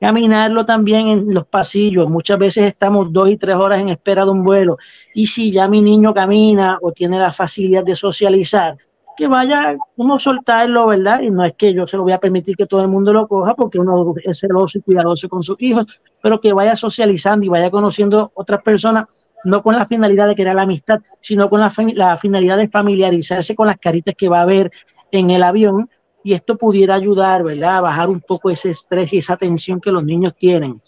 caminarlo 0.00 0.64
también 0.64 1.08
en 1.08 1.34
los 1.34 1.46
pasillos. 1.46 2.08
Muchas 2.08 2.38
veces 2.38 2.64
estamos 2.64 3.12
dos 3.12 3.28
y 3.28 3.36
tres 3.36 3.56
horas 3.56 3.80
en 3.80 3.90
espera 3.90 4.24
de 4.24 4.30
un 4.30 4.42
vuelo. 4.42 4.78
Y 5.14 5.26
si 5.26 5.52
ya 5.52 5.68
mi 5.68 5.82
niño 5.82 6.14
camina 6.14 6.78
o 6.80 6.90
tiene 6.90 7.18
la 7.18 7.30
facilidad 7.30 7.84
de 7.84 7.94
socializar, 7.94 8.78
que 9.16 9.26
vaya 9.26 9.76
uno 9.96 10.18
soltarlo, 10.18 10.86
¿verdad? 10.86 11.20
Y 11.20 11.30
no 11.30 11.44
es 11.44 11.54
que 11.54 11.74
yo 11.74 11.86
se 11.86 11.96
lo 11.96 12.04
voy 12.04 12.12
a 12.12 12.18
permitir 12.18 12.56
que 12.56 12.66
todo 12.66 12.82
el 12.82 12.88
mundo 12.88 13.12
lo 13.12 13.28
coja 13.28 13.54
porque 13.54 13.78
uno 13.78 14.14
es 14.24 14.38
celoso 14.38 14.78
y 14.78 14.82
cuidadoso 14.82 15.28
con 15.28 15.42
sus 15.42 15.60
hijos, 15.60 15.86
pero 16.22 16.40
que 16.40 16.52
vaya 16.52 16.76
socializando 16.76 17.46
y 17.46 17.48
vaya 17.48 17.70
conociendo 17.70 18.30
otras 18.34 18.62
personas, 18.62 19.06
no 19.44 19.62
con 19.62 19.76
la 19.76 19.86
finalidad 19.86 20.28
de 20.28 20.34
crear 20.34 20.56
la 20.56 20.62
amistad, 20.62 21.00
sino 21.20 21.50
con 21.50 21.60
la, 21.60 21.70
finalidad 22.16 22.56
de 22.56 22.68
familiarizarse 22.68 23.54
con 23.54 23.66
las 23.66 23.76
caritas 23.76 24.14
que 24.16 24.28
va 24.28 24.42
a 24.42 24.46
ver 24.46 24.70
en 25.10 25.30
el 25.30 25.42
avión 25.42 25.88
y 26.22 26.34
esto 26.34 26.56
pudiera 26.56 26.94
ayudar, 26.94 27.42
¿verdad?, 27.42 27.78
a 27.78 27.80
bajar 27.80 28.10
un 28.10 28.20
poco 28.20 28.50
ese 28.50 28.70
estrés 28.70 29.12
y 29.12 29.18
esa 29.18 29.36
tensión 29.36 29.80
que 29.80 29.90
los 29.90 30.04
niños 30.04 30.34
tienen. 30.38 30.80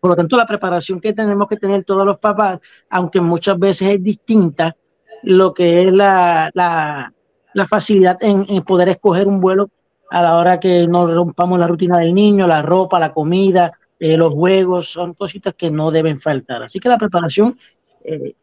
Por 0.00 0.10
lo 0.10 0.16
tanto, 0.16 0.36
la 0.36 0.46
preparación 0.46 1.00
que 1.00 1.12
tenemos 1.12 1.46
que 1.48 1.56
tener 1.56 1.84
todos 1.84 2.04
los 2.04 2.18
papás, 2.18 2.58
aunque 2.90 3.20
muchas 3.20 3.58
veces 3.58 3.88
es 3.88 4.02
distinta, 4.02 4.76
lo 5.22 5.54
que 5.54 5.84
es 5.84 5.92
la, 5.92 7.12
la 7.54 7.66
facilidad 7.66 8.16
en, 8.22 8.44
poder 8.62 8.88
escoger 8.88 9.26
un 9.28 9.40
vuelo 9.40 9.70
a 10.10 10.22
la 10.22 10.36
hora 10.36 10.60
que 10.60 10.86
no 10.86 11.06
rompamos 11.06 11.58
la 11.58 11.66
rutina 11.66 11.98
del 11.98 12.14
niño, 12.14 12.46
la 12.46 12.62
ropa, 12.62 12.98
la 12.98 13.12
comida, 13.12 13.72
eh, 13.98 14.16
los 14.16 14.32
juegos, 14.32 14.90
son 14.90 15.14
cositas 15.14 15.54
que 15.54 15.70
no 15.70 15.90
deben 15.90 16.18
faltar. 16.18 16.62
Así 16.62 16.78
que 16.80 16.88
la 16.88 16.98
preparación 16.98 17.56
eh, 18.04 18.34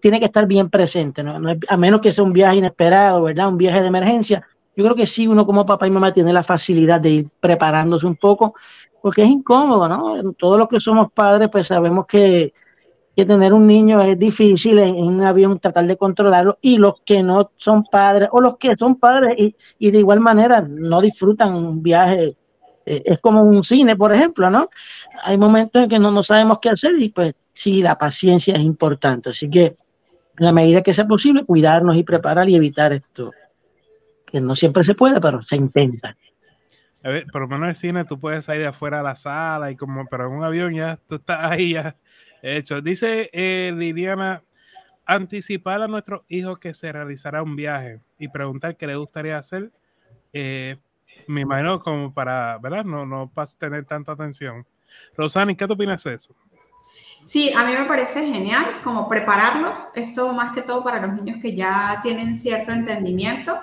tiene 0.00 0.18
que 0.18 0.26
estar 0.26 0.46
bien 0.46 0.68
presente, 0.68 1.22
a 1.68 1.76
menos 1.76 2.00
que 2.00 2.12
sea 2.12 2.24
un 2.24 2.32
viaje 2.32 2.56
inesperado, 2.56 3.22
¿verdad? 3.22 3.48
Un 3.48 3.56
viaje 3.56 3.80
de 3.80 3.88
emergencia. 3.88 4.46
Yo 4.76 4.84
creo 4.84 4.96
que 4.96 5.06
sí, 5.06 5.26
uno 5.26 5.46
como 5.46 5.64
papá 5.64 5.86
y 5.86 5.90
mamá 5.90 6.12
tiene 6.12 6.32
la 6.32 6.42
facilidad 6.42 7.00
de 7.00 7.10
ir 7.10 7.28
preparándose 7.40 8.06
un 8.06 8.16
poco, 8.16 8.54
porque 9.00 9.22
es 9.22 9.28
incómodo, 9.28 9.88
¿no? 9.88 10.32
Todos 10.34 10.58
los 10.58 10.68
que 10.68 10.80
somos 10.80 11.10
padres, 11.12 11.48
pues 11.50 11.68
sabemos 11.68 12.04
que 12.06 12.52
que 13.16 13.24
tener 13.24 13.54
un 13.54 13.66
niño 13.66 13.98
es 14.02 14.18
difícil 14.18 14.78
en, 14.78 14.94
un 14.94 15.22
avión 15.22 15.58
tratar 15.58 15.86
de 15.86 15.96
controlarlo 15.96 16.58
y 16.60 16.76
los 16.76 17.00
que 17.00 17.22
no 17.22 17.50
son 17.56 17.84
padres 17.84 18.28
o 18.30 18.42
los 18.42 18.58
que 18.58 18.76
son 18.76 18.96
padres 18.96 19.54
y, 19.78 19.90
de 19.90 19.98
igual 19.98 20.20
manera 20.20 20.60
no 20.60 21.00
disfrutan 21.00 21.54
un 21.54 21.82
viaje, 21.82 22.36
eh, 22.84 23.02
es 23.06 23.18
como 23.20 23.42
un 23.42 23.64
cine, 23.64 23.96
por 23.96 24.12
ejemplo, 24.12 24.50
¿no? 24.50 24.68
Hay 25.24 25.38
momentos 25.38 25.82
en 25.82 25.88
que 25.88 25.98
no, 25.98 26.12
no 26.12 26.22
sabemos 26.22 26.58
qué 26.60 26.68
hacer 26.68 26.92
y 27.00 27.08
pues 27.08 27.34
sí, 27.54 27.80
la 27.80 27.96
paciencia 27.96 28.54
es 28.54 28.60
importante, 28.60 29.30
así 29.30 29.48
que 29.48 29.76
en 30.38 30.44
la 30.44 30.52
medida 30.52 30.82
que 30.82 30.92
sea 30.92 31.06
posible, 31.06 31.46
cuidarnos 31.46 31.96
y 31.96 32.02
preparar 32.02 32.46
y 32.50 32.54
evitar 32.54 32.92
esto, 32.92 33.32
que 34.26 34.42
no 34.42 34.54
siempre 34.54 34.84
se 34.84 34.94
puede, 34.94 35.18
pero 35.22 35.40
se 35.40 35.56
intenta. 35.56 36.14
A 37.02 37.08
ver, 37.08 37.24
por 37.32 37.40
lo 37.40 37.48
menos 37.48 37.62
en 37.62 37.70
el 37.70 37.76
cine 37.76 38.04
tú 38.04 38.20
puedes 38.20 38.44
salir 38.44 38.60
de 38.60 38.68
afuera 38.68 39.00
a 39.00 39.02
la 39.02 39.14
sala 39.14 39.70
y 39.70 39.76
como, 39.76 40.04
pero 40.10 40.26
en 40.26 40.32
un 40.32 40.44
avión 40.44 40.74
ya 40.74 40.98
tú 41.06 41.14
estás 41.14 41.38
ahí 41.50 41.72
ya 41.72 41.96
hecho. 42.42 42.80
Dice 42.80 43.30
eh, 43.32 43.72
Liliana, 43.74 44.42
anticipar 45.04 45.82
a 45.82 45.88
nuestros 45.88 46.22
hijos 46.28 46.58
que 46.58 46.74
se 46.74 46.90
realizará 46.92 47.42
un 47.42 47.56
viaje 47.56 48.00
y 48.18 48.28
preguntar 48.28 48.76
qué 48.76 48.86
le 48.86 48.96
gustaría 48.96 49.38
hacer. 49.38 49.70
Eh, 50.32 50.76
me 51.26 51.42
imagino 51.42 51.80
como 51.80 52.12
para, 52.12 52.58
¿verdad? 52.58 52.84
No, 52.84 53.06
no 53.06 53.30
para 53.32 53.50
tener 53.58 53.84
tanta 53.84 54.12
atención. 54.12 54.66
Rosani, 55.16 55.54
¿qué 55.54 55.66
te 55.66 55.72
opinas 55.72 56.02
de 56.04 56.14
eso? 56.14 56.34
Sí, 57.24 57.52
a 57.52 57.64
mí 57.64 57.72
me 57.72 57.86
parece 57.86 58.24
genial 58.24 58.82
como 58.84 59.08
prepararlos, 59.08 59.88
esto 59.96 60.32
más 60.32 60.54
que 60.54 60.62
todo 60.62 60.84
para 60.84 61.04
los 61.04 61.14
niños 61.14 61.42
que 61.42 61.56
ya 61.56 61.98
tienen 62.00 62.36
cierto 62.36 62.70
entendimiento. 62.70 63.58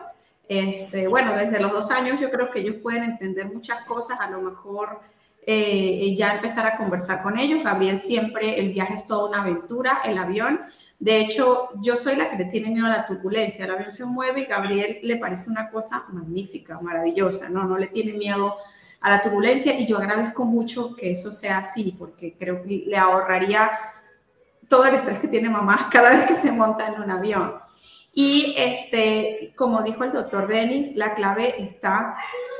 Este, 0.49 1.07
bueno, 1.07 1.33
desde 1.33 1.62
los 1.62 1.71
dos 1.71 1.89
años 1.89 2.19
yo 2.19 2.29
creo 2.29 2.51
que 2.51 2.59
ellos 2.59 2.75
pueden 2.83 3.03
entender 3.03 3.45
muchas 3.45 3.86
cosas, 3.86 4.19
a 4.19 4.29
lo 4.29 4.41
mejor 4.41 4.99
eh, 5.45 6.15
ya 6.17 6.36
empezar 6.36 6.65
a 6.65 6.77
conversar 6.77 7.21
con 7.21 7.38
ellos. 7.38 7.63
Gabriel 7.63 7.99
siempre, 7.99 8.60
el 8.60 8.73
viaje 8.73 8.95
es 8.95 9.06
toda 9.06 9.29
una 9.29 9.41
aventura, 9.41 10.01
el 10.06 10.17
avión. 10.17 10.62
De 10.99 11.19
hecho, 11.19 11.69
yo 11.82 11.97
soy 11.97 12.15
la 12.15 12.29
que 12.29 12.38
le 12.38 12.45
tiene 12.45 12.69
miedo 12.69 12.88
a 12.88 12.91
la 12.91 13.06
turbulencia. 13.06 13.65
El 13.65 13.71
avión 13.71 13.91
se 13.91 14.06
mueve 14.06 14.41
y 14.41 14.45
Gabriel 14.45 14.99
le 15.03 15.17
parece 15.17 15.49
una 15.49 15.69
cosa 15.69 16.06
magnífica, 16.13 16.79
maravillosa, 16.79 17.49
¿no? 17.49 17.65
No 17.65 17.77
le 17.77 17.88
tiene 17.88 18.13
miedo 18.13 18.56
a 19.01 19.10
la 19.10 19.21
turbulencia 19.21 19.77
y 19.77 19.86
yo 19.86 19.97
agradezco 19.97 20.45
mucho 20.45 20.95
que 20.95 21.12
eso 21.12 21.32
sea 21.32 21.58
así 21.58 21.93
porque 21.99 22.36
creo 22.39 22.63
que 22.63 22.86
le 22.88 22.97
ahorraría 22.97 23.69
todo 24.69 24.86
el 24.86 24.95
estrés 24.95 25.19
que 25.19 25.27
tiene 25.27 25.49
mamá 25.49 25.89
cada 25.91 26.12
vez 26.12 26.25
que 26.25 26.36
se 26.36 26.51
monta 26.51 26.88
en 26.88 27.01
un 27.01 27.12
avión. 27.12 27.56
Y 28.13 28.54
este, 28.58 29.54
como 29.58 29.82
dijo 29.82 30.04
el 30.04 30.13
doctor 30.13 30.47
Denis, 30.47 30.95
la 30.95 31.15
clave 31.15 31.62
está 31.63 32.15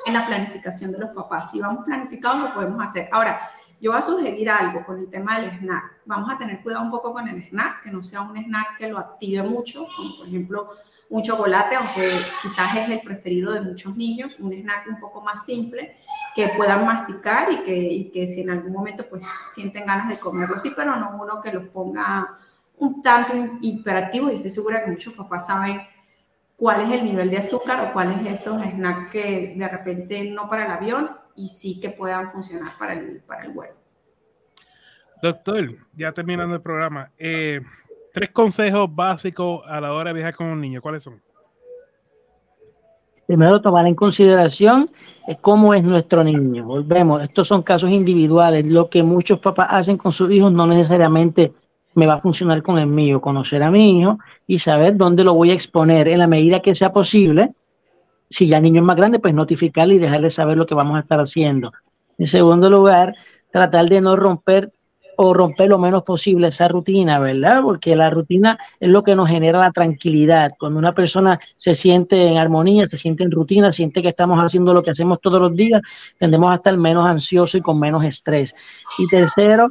en 0.06 0.14
la 0.14 0.26
planificación 0.26 0.92
de 0.92 0.98
los 0.98 1.12
papás. 1.12 1.52
Si 1.52 1.60
vamos 1.60 1.86
planificados, 1.86 2.42
lo 2.42 2.54
podemos 2.56 2.84
hacer. 2.84 3.08
Ahora, 3.12 3.40
yo 3.80 3.92
voy 3.92 4.00
a 4.00 4.02
sugerir 4.02 4.50
algo 4.50 4.84
con 4.86 4.98
el 4.98 5.10
tema 5.10 5.40
del 5.40 5.52
snack. 5.60 5.98
Vamos 6.06 6.34
a 6.34 6.38
tener 6.38 6.64
cuidado 6.64 6.86
un 6.86 6.90
poco 6.90 7.14
con 7.14 7.28
el 7.28 7.44
snack, 7.44 7.84
que 7.84 7.92
no 7.92 8.02
sea 8.02 8.22
un 8.22 8.36
snack 8.36 8.78
que 8.78 8.88
lo 8.88 8.98
active 8.98 9.44
mucho, 9.44 9.86
como 9.96 10.18
por 10.18 10.28
ejemplo 10.28 10.70
un 11.10 11.22
chocolate, 11.22 11.76
aunque 11.76 12.12
quizás 12.42 12.76
es 12.78 12.90
el 12.90 13.02
preferido 13.02 13.52
de 13.52 13.62
muchos 13.62 13.96
niños, 13.96 14.40
un 14.40 14.54
snack 14.54 14.88
un 14.88 15.00
poco 15.00 15.22
más 15.22 15.46
simple, 15.46 15.98
que 16.34 16.48
puedan 16.56 16.86
masticar 16.86 17.52
y 17.52 17.58
que, 17.64 18.10
que 18.14 18.26
si 18.26 18.42
en 18.42 18.52
algún 18.52 18.72
momento 18.72 19.06
pues 19.08 19.24
sienten 19.52 19.86
ganas 19.86 20.08
de 20.08 20.18
comerlo, 20.18 20.58
sí, 20.58 20.72
pero 20.76 20.96
no 20.96 21.22
uno 21.22 21.42
que 21.42 21.52
los 21.52 21.68
ponga 21.68 22.38
un 22.84 23.02
tanto 23.02 23.34
imperativo 23.62 24.30
y 24.30 24.36
estoy 24.36 24.52
segura 24.52 24.84
que 24.84 24.92
muchos 24.92 25.14
papás 25.14 25.48
saben 25.48 25.82
cuál 26.56 26.82
es 26.82 26.92
el 26.92 27.06
nivel 27.06 27.30
de 27.30 27.38
azúcar 27.38 27.88
o 27.88 27.94
cuáles 27.94 28.26
esos 28.28 28.62
snacks 28.62 29.12
que 29.12 29.56
de 29.56 29.68
repente 29.68 30.30
no 30.30 30.50
para 30.50 30.66
el 30.66 30.72
avión 30.72 31.12
y 31.36 31.48
sí 31.48 31.80
que 31.80 31.90
puedan 31.90 32.32
funcionar 32.32 32.68
para 32.78 32.94
el, 32.94 33.22
para 33.22 33.46
el 33.46 33.52
vuelo. 33.52 33.74
Doctor, 35.22 35.78
ya 35.94 36.12
terminando 36.12 36.56
el 36.56 36.62
programa, 36.62 37.10
eh, 37.18 37.62
tres 38.12 38.30
consejos 38.32 38.94
básicos 38.94 39.64
a 39.66 39.80
la 39.80 39.94
hora 39.94 40.10
de 40.10 40.16
viajar 40.16 40.36
con 40.36 40.48
un 40.48 40.60
niño, 40.60 40.82
¿cuáles 40.82 41.04
son? 41.04 41.22
Primero, 43.26 43.62
tomar 43.62 43.88
en 43.88 43.96
consideración 43.96 44.92
eh, 45.28 45.38
cómo 45.40 45.74
es 45.74 45.82
nuestro 45.82 46.26
niño. 46.26 46.66
Volvemos, 46.66 47.24
estos 47.24 47.48
son 47.48 47.64
casos 47.64 47.90
individuales. 47.90 48.68
Lo 48.68 48.90
que 48.90 49.02
muchos 49.02 49.40
papás 49.40 49.70
hacen 49.72 49.98
con 49.98 50.12
sus 50.12 50.30
hijos 50.30 50.52
no 50.52 50.68
necesariamente 50.68 51.54
me 51.96 52.08
va 52.08 52.16
a 52.16 52.20
funcionar 52.20 52.62
con 52.62 52.78
el 52.78 52.88
mío, 52.88 53.22
conocer 53.22 53.64
a 53.64 53.72
mi 53.72 54.00
hijo 54.00 54.20
y 54.48 54.60
saber 54.60 54.98
dónde 54.98 55.24
lo 55.24 55.34
voy 55.34 55.52
a 55.52 55.54
exponer 55.54 56.08
en 56.08 56.20
la 56.20 56.28
medida 56.28 56.62
que 56.62 56.76
sea 56.76 56.92
posible. 56.92 57.52
Si 58.30 58.48
ya 58.48 58.58
el 58.58 58.64
niño 58.64 58.82
es 58.82 58.86
más 58.86 58.96
grande, 58.96 59.20
pues 59.20 59.34
notificarle 59.34 59.96
y 59.96 60.00
dejarle 60.00 60.30
saber 60.30 60.58
lo 60.58 60.66
que 60.66 60.76
vamos 60.76 60.98
a 60.98 61.02
estar 61.02 61.20
haciendo. 61.20 61.72
En 62.18 62.28
segundo 62.28 62.70
lugar, 62.70 63.16
tratar 63.52 63.88
de 63.90 64.02
no 64.02 64.16
romper 64.16 64.72
o 65.16 65.34
romper 65.34 65.70
lo 65.70 65.78
menos 65.78 66.04
posible 66.04 66.48
esa 66.48 66.68
rutina, 66.68 67.20
¿verdad? 67.20 67.62
Porque 67.62 67.96
la 67.96 68.10
rutina 68.10 68.58
es 68.80 68.90
lo 68.90 69.04
que 69.04 69.16
nos 69.16 69.30
genera 69.30 69.60
la 69.60 69.72
tranquilidad. 69.72 70.52
Cuando 70.60 70.80
una 70.80 70.94
persona 70.94 71.40
se 71.56 71.76
siente 71.76 72.28
en 72.28 72.38
armonía, 72.38 72.86
se 72.88 72.98
siente 72.98 73.24
en 73.24 73.32
rutina, 73.32 73.72
siente 73.72 74.02
que 74.02 74.10
estamos 74.10 74.40
haciendo 74.40 74.74
lo 74.74 74.82
que 74.82 74.92
hacemos 74.92 75.20
todos 75.22 75.40
los 75.40 75.56
días, 75.56 75.82
tendemos 76.18 76.52
a 76.52 76.56
estar 76.56 76.76
menos 76.78 77.08
ansiosos 77.08 77.56
y 77.56 77.62
con 77.62 77.80
menos 77.80 78.04
estrés. 78.04 78.54
Y 78.98 79.08
tercero, 79.08 79.70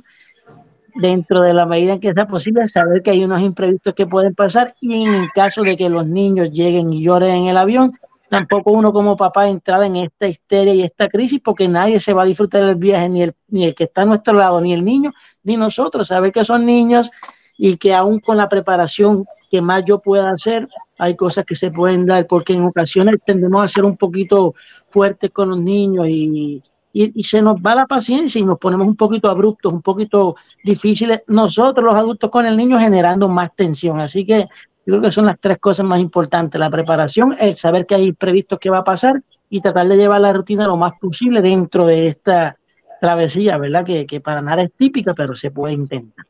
dentro 0.94 1.42
de 1.42 1.54
la 1.54 1.66
medida 1.66 1.94
en 1.94 2.00
que 2.00 2.12
sea 2.12 2.26
posible, 2.26 2.66
saber 2.66 3.02
que 3.02 3.10
hay 3.10 3.24
unos 3.24 3.40
imprevistos 3.40 3.94
que 3.94 4.06
pueden 4.06 4.34
pasar 4.34 4.74
y 4.80 5.04
en 5.04 5.14
el 5.14 5.32
caso 5.32 5.62
de 5.62 5.76
que 5.76 5.88
los 5.88 6.06
niños 6.06 6.50
lleguen 6.50 6.92
y 6.92 7.02
lloren 7.02 7.34
en 7.34 7.46
el 7.46 7.56
avión, 7.56 7.92
tampoco 8.28 8.72
uno 8.72 8.92
como 8.92 9.16
papá 9.16 9.48
entrar 9.48 9.82
en 9.84 9.96
esta 9.96 10.26
histeria 10.26 10.74
y 10.74 10.82
esta 10.82 11.08
crisis 11.08 11.40
porque 11.44 11.68
nadie 11.68 12.00
se 12.00 12.12
va 12.12 12.22
a 12.22 12.26
disfrutar 12.26 12.64
del 12.64 12.76
viaje, 12.76 13.08
ni 13.08 13.22
el, 13.22 13.34
ni 13.48 13.64
el 13.64 13.74
que 13.74 13.84
está 13.84 14.02
a 14.02 14.06
nuestro 14.06 14.34
lado, 14.34 14.60
ni 14.60 14.72
el 14.72 14.84
niño, 14.84 15.12
ni 15.42 15.56
nosotros, 15.56 16.08
saber 16.08 16.32
que 16.32 16.44
son 16.44 16.64
niños 16.64 17.10
y 17.58 17.76
que 17.76 17.94
aún 17.94 18.20
con 18.20 18.36
la 18.36 18.48
preparación 18.48 19.26
que 19.50 19.60
más 19.60 19.84
yo 19.84 19.98
pueda 19.98 20.30
hacer, 20.30 20.66
hay 20.96 21.14
cosas 21.14 21.44
que 21.44 21.54
se 21.54 21.70
pueden 21.70 22.06
dar, 22.06 22.26
porque 22.26 22.54
en 22.54 22.64
ocasiones 22.64 23.16
tendemos 23.26 23.62
a 23.62 23.68
ser 23.68 23.84
un 23.84 23.98
poquito 23.98 24.54
fuertes 24.88 25.30
con 25.30 25.50
los 25.50 25.58
niños 25.58 26.06
y, 26.08 26.62
y, 26.92 27.22
se 27.24 27.40
nos 27.40 27.56
va 27.56 27.74
la 27.74 27.86
paciencia 27.86 28.40
y 28.40 28.44
nos 28.44 28.58
ponemos 28.58 28.86
un 28.86 28.96
poquito 28.96 29.30
abruptos, 29.30 29.72
un 29.72 29.82
poquito 29.82 30.36
difíciles, 30.62 31.24
nosotros 31.26 31.84
los 31.84 31.94
adultos 31.94 32.30
con 32.30 32.46
el 32.46 32.56
niño 32.56 32.78
generando 32.78 33.28
más 33.28 33.54
tensión. 33.54 34.00
Así 34.00 34.24
que 34.24 34.46
yo 34.84 34.94
creo 34.94 35.00
que 35.00 35.12
son 35.12 35.26
las 35.26 35.38
tres 35.40 35.58
cosas 35.58 35.86
más 35.86 36.00
importantes, 36.00 36.58
la 36.58 36.70
preparación, 36.70 37.36
el 37.38 37.56
saber 37.56 37.86
que 37.86 37.94
hay 37.94 38.12
previsto 38.12 38.58
que 38.58 38.70
va 38.70 38.78
a 38.78 38.84
pasar 38.84 39.22
y 39.48 39.60
tratar 39.60 39.86
de 39.88 39.96
llevar 39.96 40.20
la 40.20 40.32
rutina 40.32 40.66
lo 40.66 40.76
más 40.76 40.92
posible 41.00 41.40
dentro 41.40 41.86
de 41.86 42.06
esta 42.06 42.58
travesía, 43.00 43.58
¿verdad? 43.58 43.84
Que, 43.84 44.06
que 44.06 44.20
para 44.20 44.42
nada 44.42 44.62
es 44.62 44.72
típica, 44.72 45.14
pero 45.14 45.34
se 45.34 45.50
puede 45.50 45.74
intentar. 45.74 46.26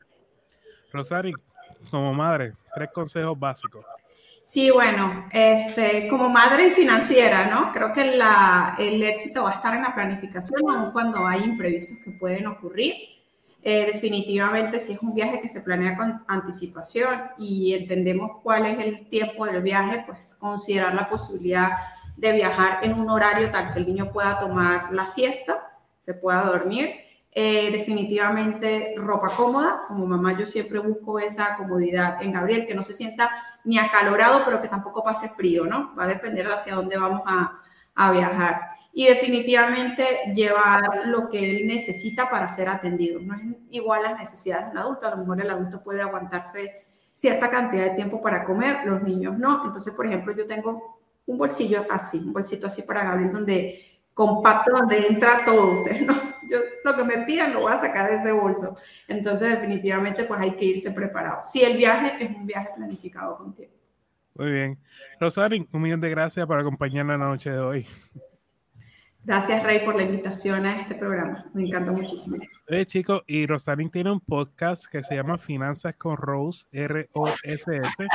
Rosario, 0.93 1.37
como 1.91 2.13
madre, 2.13 2.53
tres 2.75 2.91
consejos 2.93 3.39
básicos. 3.39 3.85
Sí, 4.53 4.71
bueno, 4.71 5.25
este, 5.33 6.07
como 6.09 6.29
madre 6.29 6.67
y 6.67 6.71
financiera, 6.73 7.47
¿no? 7.47 7.73
Creo 7.73 7.95
que 7.95 8.05
la, 8.17 8.77
el 8.79 9.03
éxito 9.03 9.45
va 9.45 9.51
a 9.53 9.55
estar 9.55 9.75
en 9.75 9.81
la 9.81 9.95
planificación, 9.95 10.61
aun 10.69 10.93
cuando 10.93 11.27
hay 11.27 11.43
imprevistos 11.43 11.97
que 12.05 12.11
pueden 12.11 12.47
ocurrir. 12.47 12.93
Eh, 13.63 13.87
definitivamente, 13.91 14.79
si 14.79 14.93
es 14.93 15.03
un 15.03 15.15
viaje 15.15 15.41
que 15.41 15.49
se 15.49 15.63
planea 15.63 15.97
con 15.97 16.23
anticipación 16.29 17.31
y 17.39 17.73
entendemos 17.73 18.43
cuál 18.43 18.67
es 18.67 18.79
el 18.79 19.09
tiempo 19.09 19.47
del 19.47 19.63
viaje, 19.63 20.05
pues 20.07 20.37
considerar 20.39 20.95
la 20.95 21.09
posibilidad 21.09 21.71
de 22.19 22.33
viajar 22.33 22.85
en 22.85 22.93
un 22.93 23.09
horario 23.09 23.51
tal 23.51 23.73
que 23.73 23.79
el 23.79 23.87
niño 23.87 24.13
pueda 24.13 24.39
tomar 24.39 24.93
la 24.93 25.07
siesta, 25.07 25.81
se 26.01 26.13
pueda 26.13 26.43
dormir. 26.43 26.91
Eh, 27.35 27.71
definitivamente 27.73 28.93
ropa 28.99 29.29
cómoda, 29.35 29.85
como 29.89 30.07
mamá 30.07 30.39
yo 30.39 30.45
siempre 30.45 30.79
busco 30.79 31.19
esa 31.19 31.57
comodidad 31.57 32.23
en 32.23 32.33
Gabriel, 32.33 32.67
que 32.67 32.75
no 32.75 32.83
se 32.83 32.93
sienta 32.93 33.31
ni 33.65 33.79
acalorado, 33.79 34.43
pero 34.45 34.61
que 34.61 34.69
tampoco 34.69 35.03
pase 35.03 35.29
frío, 35.29 35.65
¿no? 35.67 35.95
Va 35.97 36.05
a 36.05 36.09
depender 36.09 36.47
de 36.47 36.55
hacia 36.55 36.75
dónde 36.75 36.99
vamos 36.99 37.23
a, 37.27 37.61
a 37.95 38.13
viajar. 38.13 38.61
Y 38.93 39.07
definitivamente 39.07 40.05
llevar 40.35 41.07
lo 41.07 41.29
que 41.29 41.39
él 41.39 41.67
necesita 41.67 42.29
para 42.29 42.49
ser 42.49 42.69
atendido. 42.69 43.21
No 43.21 43.35
es 43.35 43.43
igual 43.71 44.03
las 44.03 44.19
necesidades 44.19 44.69
del 44.69 44.79
adulto, 44.79 45.07
a 45.07 45.11
lo 45.11 45.19
mejor 45.19 45.41
el 45.41 45.51
adulto 45.51 45.83
puede 45.83 46.03
aguantarse 46.03 46.75
cierta 47.13 47.51
cantidad 47.51 47.85
de 47.85 47.91
tiempo 47.91 48.21
para 48.21 48.45
comer, 48.45 48.85
los 48.85 49.03
niños 49.03 49.39
no. 49.39 49.65
Entonces, 49.67 49.95
por 49.95 50.07
ejemplo, 50.07 50.35
yo 50.35 50.47
tengo 50.47 50.99
un 51.27 51.39
bolsillo 51.39 51.85
así, 51.91 52.19
un 52.19 52.33
bolsito 52.33 52.67
así 52.67 52.83
para 52.83 53.05
Gabriel, 53.05 53.33
donde 53.33 53.92
compacto, 54.15 54.73
donde 54.73 55.07
entra 55.07 55.45
todo 55.45 55.73
usted, 55.73 56.03
¿no? 56.03 56.15
Yo 56.49 56.59
lo 56.85 56.97
que 56.97 57.05
me 57.05 57.25
pidan 57.25 57.53
lo 57.55 57.61
voy 57.61 57.73
a 57.73 57.77
sacar 57.77 58.11
de 58.11 58.17
ese 58.17 58.33
bolso. 58.33 58.75
Entonces, 59.09 59.51
definitivamente, 59.51 60.25
pues 60.25 60.41
hay 60.41 60.53
que 60.53 60.67
irse 60.67 60.93
preparado. 60.93 61.43
Si 61.43 61.63
el 61.63 61.77
viaje 61.77 62.23
es 62.23 62.31
un 62.37 62.47
viaje 62.47 62.71
planificado 62.77 63.37
contigo. 63.39 63.73
Muy 64.35 64.51
bien. 64.51 64.79
Rosario, 65.21 65.67
un 65.73 65.83
millón 65.83 66.01
de 66.01 66.11
gracias 66.11 66.47
por 66.47 66.59
acompañarnos 66.59 67.19
la 67.19 67.27
noche 67.27 67.51
de 67.51 67.59
hoy. 67.59 67.87
Gracias, 69.25 69.63
Rey, 69.63 69.85
por 69.85 69.95
la 69.95 70.03
invitación 70.03 70.67
a 70.67 70.81
este 70.81 70.97
programa. 70.97 71.49
Me 71.55 71.63
encanta 71.63 71.93
muchísimo. 71.93 72.39
Oye, 72.69 72.87
chicos, 72.87 73.23
y 73.29 73.47
Rosalind 73.47 73.93
tiene 73.93 74.11
un 74.11 74.19
podcast 74.19 74.87
que 74.87 75.05
se 75.05 75.15
llama 75.15 75.39
Finanzas 75.39 75.95
con 75.95 76.17
Rose, 76.17 76.67
R-O-S-S. 76.73 78.07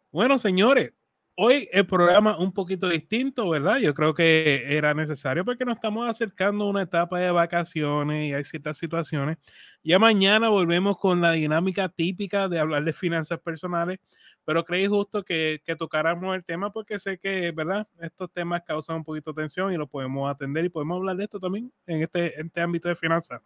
Bueno, 0.09 0.39
señores, 0.39 0.93
hoy 1.39 1.69
el 1.71 1.85
programa 1.85 2.35
un 2.37 2.51
poquito 2.51 2.89
distinto, 2.89 3.47
¿verdad? 3.49 3.77
Yo 3.77 3.93
creo 3.93 4.15
que 4.15 4.75
era 4.75 4.95
necesario 4.95 5.45
porque 5.45 5.65
nos 5.65 5.75
estamos 5.75 6.09
acercando 6.09 6.65
a 6.65 6.69
una 6.69 6.81
etapa 6.81 7.19
de 7.19 7.29
vacaciones 7.29 8.29
y 8.29 8.33
hay 8.33 8.43
ciertas 8.43 8.79
situaciones. 8.79 9.37
Ya 9.83 9.99
mañana 9.99 10.49
volvemos 10.49 10.97
con 10.97 11.21
la 11.21 11.33
dinámica 11.33 11.89
típica 11.89 12.49
de 12.49 12.59
hablar 12.59 12.83
de 12.83 12.91
finanzas 12.91 13.39
personales, 13.39 13.99
pero 14.45 14.65
creí 14.65 14.87
justo 14.87 15.23
que, 15.23 15.61
que 15.63 15.75
tocáramos 15.75 16.35
el 16.35 16.43
tema 16.43 16.71
porque 16.71 16.97
sé 16.97 17.19
que, 17.19 17.51
¿verdad? 17.51 17.87
Estos 18.01 18.31
temas 18.31 18.63
causan 18.65 18.97
un 18.97 19.03
poquito 19.03 19.31
de 19.31 19.43
tensión 19.43 19.71
y 19.71 19.77
lo 19.77 19.85
podemos 19.85 20.31
atender 20.31 20.65
y 20.65 20.69
podemos 20.69 20.97
hablar 20.97 21.17
de 21.17 21.25
esto 21.25 21.39
también 21.39 21.71
en 21.85 22.01
este, 22.01 22.39
en 22.39 22.47
este 22.47 22.61
ámbito 22.61 22.89
de 22.89 22.95
finanzas. 22.95 23.41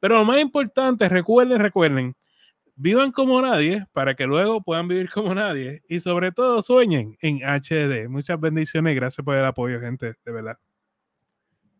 Pero 0.00 0.18
lo 0.18 0.24
más 0.26 0.38
importante, 0.38 1.08
recuerden, 1.08 1.60
recuerden, 1.60 2.14
vivan 2.76 3.12
como 3.12 3.40
nadie 3.42 3.86
para 3.92 4.14
que 4.14 4.26
luego 4.26 4.62
puedan 4.62 4.88
vivir 4.88 5.10
como 5.10 5.34
nadie 5.34 5.82
y 5.88 6.00
sobre 6.00 6.32
todo 6.32 6.62
sueñen 6.62 7.16
en 7.22 7.40
HD. 7.44 8.08
Muchas 8.08 8.40
bendiciones 8.40 8.92
y 8.92 8.96
gracias 8.96 9.24
por 9.24 9.36
el 9.36 9.44
apoyo, 9.44 9.80
gente, 9.80 10.14
de 10.24 10.32
verdad. 10.32 10.58